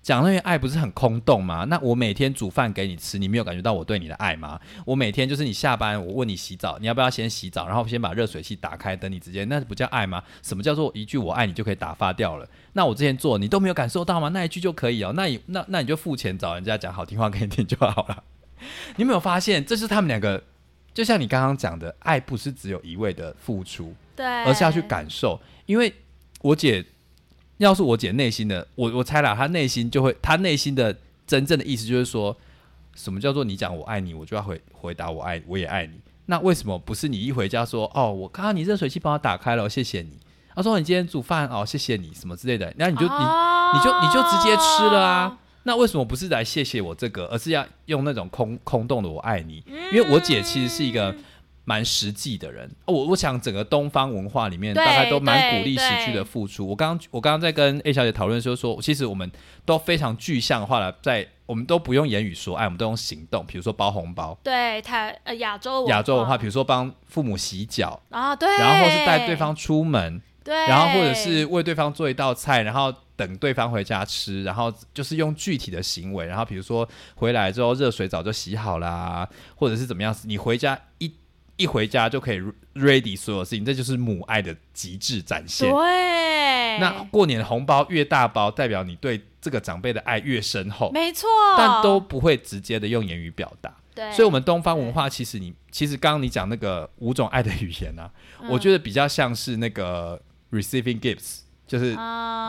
[0.00, 1.64] 讲那些爱不是很空洞吗？
[1.64, 4.60] 那我每天煮饭给你吃，你没有感觉到我对你的爱吗？
[4.86, 7.66] 我每天就是你下班，我问你洗澡，你要不要先洗澡？
[7.66, 10.22] 然后先把热水器打开，等你直接，那不叫爱吗？
[10.40, 12.48] 什么叫做一句我爱你就可以打发掉了？
[12.74, 14.28] 那我之前做你都没有感受到吗？
[14.28, 15.12] 那一句就可以哦？
[15.16, 18.22] 那你那那你就付钱找人家讲好听话给你听就好了。
[18.94, 20.40] 你有没有发现，这是他们两个，
[20.92, 25.92] 就像你刚刚讲的，爱不是只有一味的付出。”对，而是要去感受，因为
[26.40, 26.84] 我姐
[27.58, 30.96] 要是我姐内心的，我我猜了，她内心就会，她内心的
[31.26, 32.36] 真正的意思就是说，
[32.94, 36.00] 什么叫做你讲我爱你，我就要回回答我爱，我也爱你。
[36.26, 40.18] 那为什么不是你一回家说，哦，我刚刚你热水器帮我打开了，谢谢你。
[40.54, 45.38] 他说你今天煮饭哦，谢谢你什么之类的，那你就你你就你就直接吃了啊。
[45.64, 49.62] 那为什么不是来谢谢我这个，而是要用那种空空洞的我爱你？
[49.92, 51.14] 因为我姐其实是一个。
[51.66, 56.66] 蛮实际的人，我我想整个东方文化里面，大概都蛮鼓励实际的付出。
[56.66, 59.30] 我刚刚我刚刚在跟 A 小姐讨论的时候说，其实我们
[59.64, 81.10] 都非常具象化了，在我们都不用言语说爱，我们都用行动，比如说包红包，对，台呃亚洲亚洲文化，比如说帮父母洗脚啊，对，然后或是带对方出门，对，然后或者是为对方做一道菜，然后等对方回家吃，然后就是用具体的行为，然后比如说回来之后热水澡就洗好啦，或者是怎么样，你回家一。
[81.56, 82.40] 一回家就可以
[82.74, 85.70] ready 所有事情，这就是母爱的极致展现。
[85.70, 90.90] 对，那过年的红包越大包，代表你对这个长辈的爱越深厚。
[90.90, 93.72] 没错，但都不会直接的用言语表达。
[93.94, 98.10] 对，所以，我们东方文化其实，你其实刚刚你讲那个五种爱的语言呢，
[98.50, 101.96] 我觉得比较像是那个 receiving gifts，就是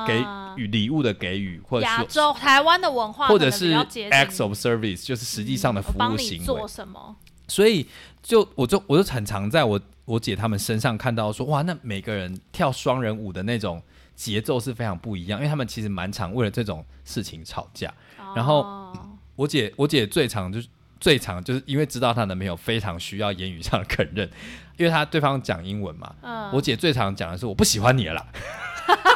[0.08, 0.20] 给
[0.58, 6.46] 予礼物的给予，或者亚洲台湾的文化，或者是 acts of service，就是实际上的服务行为。
[6.46, 7.16] 做什么？
[7.48, 7.86] 所以。
[8.26, 13.80] 就我就我就很常在我我姐他们身上看到说哇，那每个人跳双人舞的那种
[14.16, 17.94] 节奏是非常不一样，因为他们其实蛮常为了这种事情吵架。
[18.36, 18.92] 然后
[19.36, 20.68] 我姐我姐最常就是
[21.00, 24.28] 最常就是因为知道她男朋友非常需要言语上的肯认，
[24.78, 26.16] 因为她对方讲英文嘛。
[26.52, 28.26] 我姐最常讲的是我不喜欢你了啦，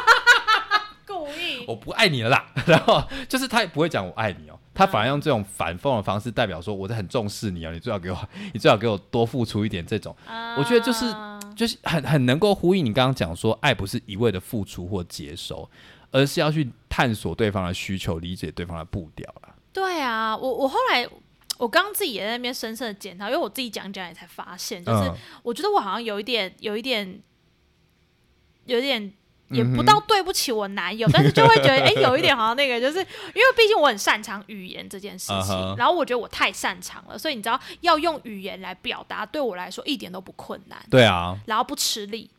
[1.04, 2.46] 故意 我不爱你了啦。
[2.64, 4.59] 然后就是她也不会讲我爱你哦。
[4.72, 9.84] 他反而用这种反讽的方式，代表说我在很重视你啊，你最好给我， 你最好给我多付出一点。
[9.84, 10.16] 这种，
[10.56, 11.04] 我觉得就是
[11.56, 15.68] 就是很很能够呼应你刚刚讲说，爱不是一味的付出或接收，
[16.10, 19.54] 而是要去探索对方的需求，理解对方的步调了。
[19.72, 21.06] 对啊，我我后来
[21.58, 25.12] 我刚刚自己也在那边深深的检讨，因为我自己讲讲也才发现，就是
[25.42, 27.20] 我觉得我好像有一点有一点
[28.64, 29.12] 有点。
[29.50, 33.04] 也不到对不起我男友，但是就会觉得哎，有一点好像那个，就是因
[33.42, 40.78] 为毕竟我很擅长语言这件事情，然后我觉得我太擅长了，所以你知道要用语言来表达，对我来说一点都不困难。
[40.88, 42.30] 对啊，然后不吃力，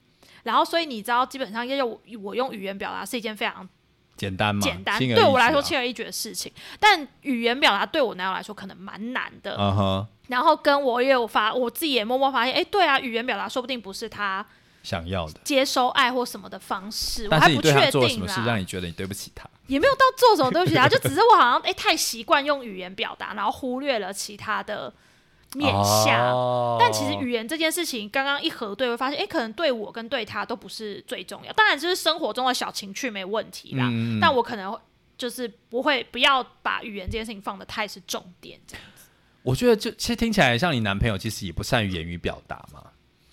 [0.44, 1.86] 然后所以你知道，基本上要
[2.22, 3.68] 我用语言表达是一件非常
[4.16, 4.62] 简单吗？
[4.62, 6.50] 简单，对我来说轻而易举的事情，
[6.80, 10.08] 但语言表达对我男友来说可能蛮难的。
[10.28, 14.46] 然后跟我也有发，我自己也默默发现，哎，对啊，语言表达说不定不是他。
[14.84, 19.50] 想要的接收爱或什么的方式，我还不确定做什么事让你觉得你对不起他？
[19.68, 24.94] 也没有到做什么对不起他，就只是我好像哎太习惯用语言表达，然后忽略了其他的
[25.54, 26.78] 面相。
[26.80, 31.54] 但其实语言这件事情，刚刚一核对，会发现哎，可能对我跟对他都不是最重要。
[31.54, 33.90] 当然，就是生活中的小情趣没问题啦。
[34.20, 34.78] 但我可能
[35.18, 39.04] 就是不会不要把语言这件事情放的太是重点这样子。
[39.44, 42.84] 我觉得就其实听起来像你男朋友，其实也不善于言语表达嘛。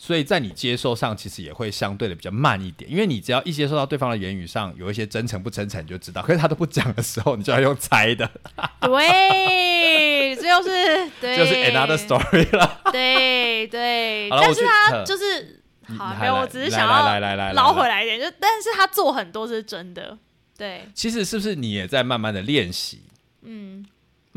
[0.01, 6.22] 所以在你接受上，其实也会相对的比较慢一点，因为你只要一接受到对方的言语上有一些真诚不真诚，你就知道。
[6.22, 8.30] 可是他都不讲的时候，你就要用猜的。
[8.80, 12.80] 对，这就是对，就是 another story 了。
[12.92, 15.61] 对对，但是他就是
[15.99, 20.16] 好，没有，我只是想要来来来捞回来一点，就但是他做很多是真的。
[20.57, 23.03] 对，其实是不是你也在慢慢的练习？
[23.42, 23.84] 嗯。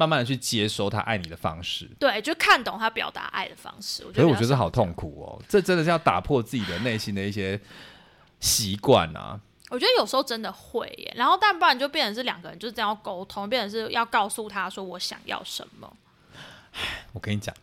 [0.02, 4.02] 慢慢的去接收他爱你的方式，对，就看懂他表达爱的方式。
[4.16, 7.60] 所以我觉得好痛苦哦，这真的是要打破自己的内心的一些
[8.40, 9.40] 习惯啊。
[9.70, 15.94] 我觉得有时候真的会耶，然后但不然就变成是两个人就是这样沟通，变成是要告诉他说我想要什么。
[17.14, 17.54] 我跟你讲，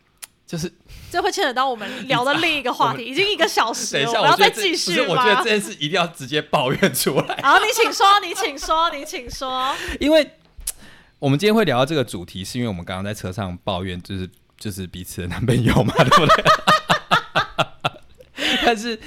[0.47, 0.71] 就是
[1.11, 7.41] 这会牵扯到我们聊的另一个话题， 已经一个小时， 等一下我要再继续我觉得这件事一定要直接抱怨出来。
[7.43, 10.31] 好，你请说，你请说，你请说，因为。
[11.19, 16.43] 我们今天会聊到这个主题，是因为我们刚刚在车上抱怨，就是就是彼此的男朋友嘛，对不对？
[18.65, 18.97] 但是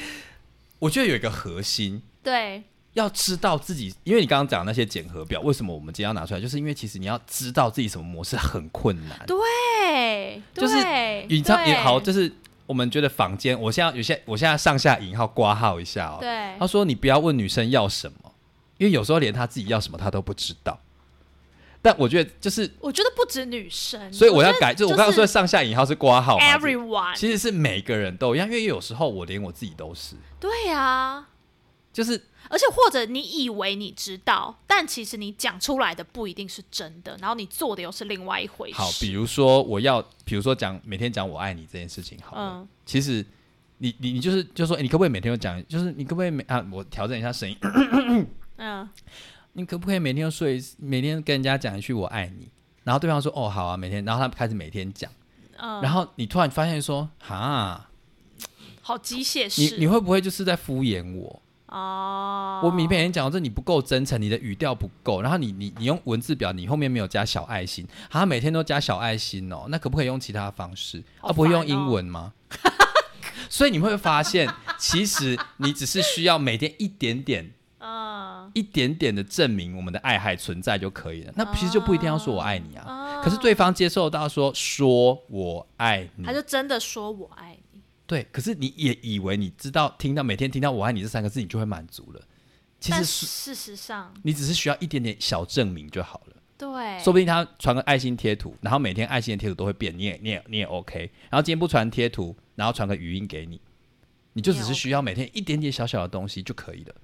[0.78, 6.40] 我觉得有一个核心，对，要知道自己，因为你刚刚讲那些检核表，为什么我们今天要拿出来？
[6.40, 10.74] 就是因为其实你要知道自己什么模式很困难，对，就是
[11.28, 12.30] 你知道也好，就是
[12.66, 18.34] 我们觉得房间，我现在有些，我现在上下引号挂号一下哦，对，他说你不要问女生要什么，
[18.76, 20.78] 因为有时候连他自己要什么他都不知道。
[21.84, 31.26] 但我觉得就是，我觉得不止女生，所以我要改，就我刚刚说上下引号是挂号，everyone，其实是每个人都一样，因为有时候我连我自己都是，对呀，
[31.92, 32.12] 就是，
[32.48, 38.76] 而且或者你以为你知道，但其实你讲出来的不一定是真的，然后你做的又是另外一回事。
[38.78, 43.26] 好，比如说我要，比如说讲每天讲我爱你这件事情，好了，其实
[43.78, 47.58] 你你你就是就说，你可不可以每天都讲，就是你可不可以每啊，我调整一下声音，
[48.58, 48.88] 嗯。
[49.54, 52.48] 你可不可以每天都说一，每天跟人家讲一句“我爱你”，
[52.84, 55.10] 然后对方说“哦，好啊”，每天，然后他开始每天讲，
[55.58, 57.90] 然后你突然发现说“哈，
[58.80, 61.42] 好机械式”，你你会不会就是在敷衍我？
[61.66, 71.02] 哦，我每天讲这你不够真诚，你的语调不够，然后你你你用文字表，你后面没有加小爱心，好，每天都加小爱心哦，那可不可以用其他方式？
[71.20, 72.32] 啊，不会用英文吗？
[73.50, 77.52] 所以你会发现，其实你只是需要每天一点点。
[78.54, 83.20] 一点点的证明我们的爱还存在就可以了，那其实就不一定要说我爱你啊。
[83.22, 87.80] 可是对方接受到说说我爱你，他就真的说我爱你。
[88.06, 92.20] 对，可是你也以为你知道听到每天听到我爱你这三个字，你就会满足了。
[92.78, 96.36] 其实事实上，你只是需要一点点小证明就好了。
[96.58, 101.10] 对，说不定他传个爱心贴图，然后每天爱心的贴图都会变，你也你也你也 OK。
[101.30, 103.60] 然后今天不传贴图，然后传个语音给你，
[104.34, 106.94] 你就只是需要每天一点点小小的东西就可以了。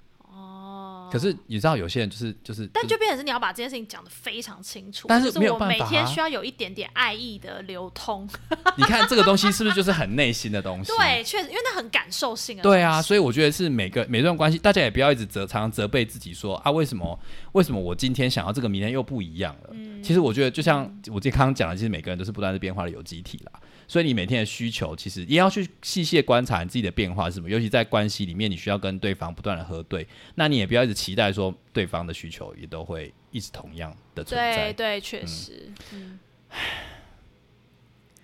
[1.10, 5.06] 可是你知道有些人就是就是，但就变成是你要把这件事情讲的非常清楚。
[5.08, 8.28] 但是没有办法，每天需要有一点点爱意的流通。
[8.76, 10.92] 你看这个东西是不是就是很内心的东西？
[10.96, 12.62] 对，确实，因为那很感受性啊。
[12.62, 17.18] 对啊，所以我觉得是每个每段关系，大家也不要一直责常常责备自己说啊，为什么
[17.52, 19.70] 为什么我今天想要这个，明天又不一样了？
[19.72, 23.60] 嗯，其实我觉得就像我刚刚讲的，其实每个人都是不断的变化的有机体啦。
[23.88, 27.48] 所以你每天的需求，其实也要去细细观察你自己的变化是什么。
[27.48, 34.72] 尤其在关系里面，你需要跟对方不断的核对，那你也不要一直期待说对方的需求也都会一直同样的存在。
[34.72, 35.72] 对对，确实。
[35.92, 36.18] 嗯。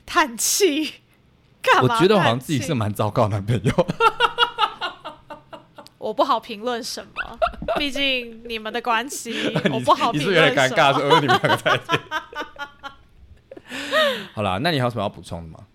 [0.06, 0.92] 叹气。
[1.80, 3.72] 我觉得我好像自己是蛮糟糕男朋友。
[5.96, 7.38] 我不好评论什么，
[7.80, 10.34] 毕竟你们的关系，我不好评论。
[10.34, 11.84] 你是有点尴尬，说你们两个在一起。
[14.32, 15.66] 好啦那你还有什么要补充的吗？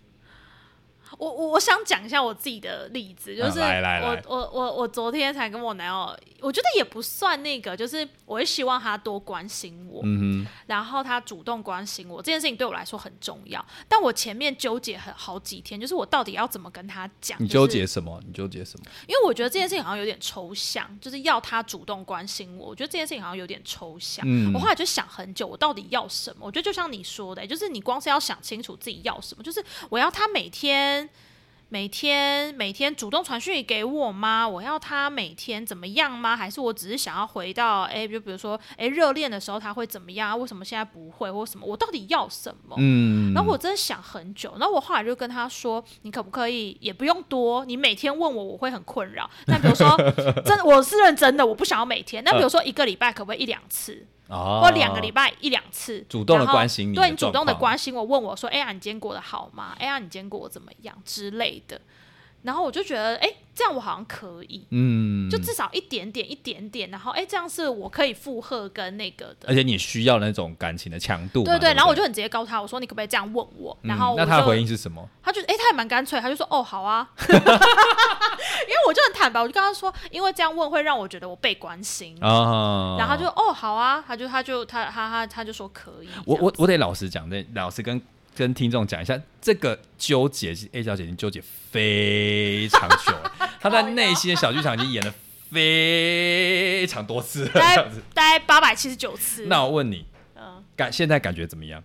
[1.20, 13.62] 我我我想讲一下我自己的例子，就是我我我我昨天才跟我男友，我觉得也不算那个，就是我会希望他多关心我，嗯然后他主动关心我，这件事情对我来说很重要。
[13.86, 17.36] 但我前面纠结很好几天，就是我到底要怎么跟他讲？
[17.38, 18.18] 你纠结什么？
[18.26, 18.86] 你纠结什么？
[19.06, 22.68] 因为我觉得这件事情好像有点抽象，就是要他主动关心我。
[22.68, 24.24] 我觉得这件事情好像有点抽象。
[24.26, 26.46] 嗯我后来就想很久，我到底要什么？
[26.46, 31.09] 我觉得就像你说的、就是你光是要想清楚自己要什么，就是我要他每天。
[31.72, 34.46] 每天每天主动传讯给我吗？
[34.46, 36.36] 我要他每天怎么样吗？
[36.36, 40.38] 还是我只是想要回到哎，就比如说哎热恋的时候他会怎么样？
[40.38, 41.64] 为什么现在不会或什么？
[41.64, 42.74] 我到底要什么？
[42.78, 49.30] 嗯，然后我真的想很久，然后我后来就跟他说：“你可不可以也不用多，你每天问我，我会很困扰。
[49.46, 49.96] 那比如说，
[50.44, 52.22] 真的我是认真的，我不想要每天。
[52.24, 61.80] 那比如说一个礼拜可不可以一两次，哦或两个礼拜一两次，主动地然后关心你对你主动的关心我，问我说：‘哎呀，你今天过得好吗？’哎呀，你今天过得怎么样之类的。
[62.42, 64.66] 然后我就觉得，哎，这样我好像可以。
[64.70, 73.76] 嗯，就至少一点点，一点点，然后哎，这样是我可以负荷跟那个的，而且你需要那种感情的强度嘛，对对不然后我就很直接告诉他，我说你可不可以这样问我？
[73.82, 75.06] 然后嗯那他的回应是什么？
[75.22, 88.00] 他就哎、他也蛮干脆，他就说哦好啊， 因为我就很坦白，我就跟他说，因为这样问会让我觉得我被关心，啊，然后他就哦好啊，他就他就他他他他就说可以，我我我得老实讲，得老实跟
[88.36, 95.12] 跟听众讲一下，这个纠结 A 小姐已经纠结非常久了， 她在内心的小剧场已经演了
[95.50, 97.88] 非常多次大概。
[98.14, 100.06] 大概八百七十九次，那我问你，
[100.36, 101.82] 嗯，感现在感觉怎么样？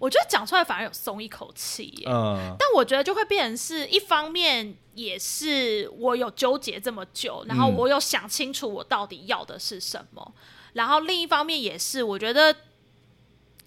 [0.00, 2.08] 我觉得讲出来反而有松一口气耶。
[2.08, 10.34] 嗯，但我觉得就会变成是一方面，也是我有纠结这么久，然后嗯我有想清楚我到底要的是什么，
[10.74, 12.54] 然后另一方面也是我觉得，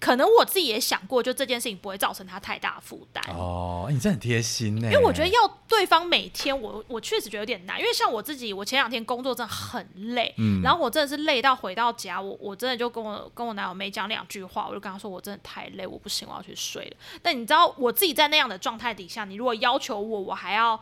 [0.00, 3.22] 可能我自己也想过，就这件事情不会造成他太大的负担。
[3.34, 16.96] 哦，欸你这很贴心呢，因为我觉得要对方每天，我我确实觉得有点难，因为像我自己，我前两天工作真的很累，嗯然后我真的是累到回到家，我我真的就跟我跟我男友没讲两句话，我就跟他说我真的太累，我不行，我要去睡了。
[17.20, 20.80] 但你知道我自己在那样的状态底下，你如果要求我，我还要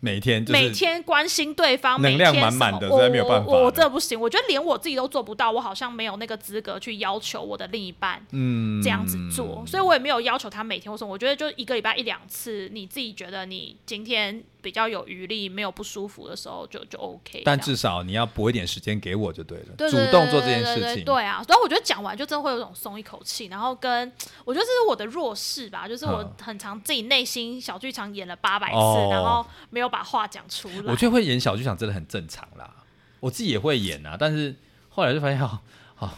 [0.00, 11.12] 每天就是每天关心对方，能量每天满满的实在没有办法我我我的真的不行，我觉得连我自己都做不到，我好像没有那个资格去要求我的另一半嗯这样子做，所以我也没有要求他每天或什么。
[11.12, 17.42] 我觉得就一个礼拜一两次，你自己觉得你今天比较有余力，没有不舒服的时候，就就 OK。
[17.44, 21.04] 但至少你要拨一点时间给我就对了，对对主动做这件事情。
[21.04, 24.12] 对啊，所以我觉得讲完就真的会有种松一口气，然后跟
[24.44, 30.92] 我觉得这是我的弱势吧，就是我嗯很常自己内心小剧场演了八百次，哦然后没有把话讲出来。
[30.92, 32.70] 我觉得会演小剧场真的很正常啦，
[33.20, 34.54] 我自己也会演啊，但是
[34.88, 35.58] 后来就发现哦，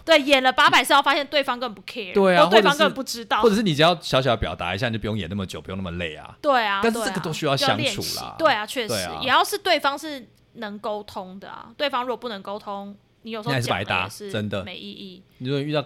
[0.05, 3.49] 对演了八百次，后发现对方根本不 care，对啊对方根本不知道或。
[3.49, 6.37] 者是你只要小小地表达一下，你就不用演那么久，不用那么累啊。
[6.43, 11.71] 对啊，但是对啊这个都需要相处啦对啊，确实啊也要是对方是能沟通的啊。
[11.77, 15.23] 对方如果不能沟通，你有时候那还是白搭是真的没意义。
[15.39, 15.85] 你如果遇到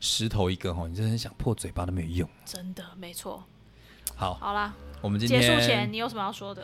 [0.00, 2.28] 石头一个吼，你真的很想破嘴巴都没有用。
[2.44, 3.44] 真的没错。
[4.16, 6.62] 好，好啦，我们今结天束前你有什么要说的？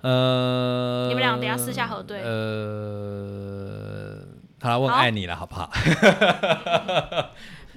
[0.00, 4.21] 呃，你们俩等下私下核对呃，
[4.62, 5.70] 好了，问好爱你了，好不好？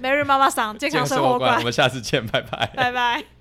[0.00, 2.66] Mary 妈妈桑健康生活健康馆，我，们下次见，拜拜。
[2.76, 3.35] 拜拜。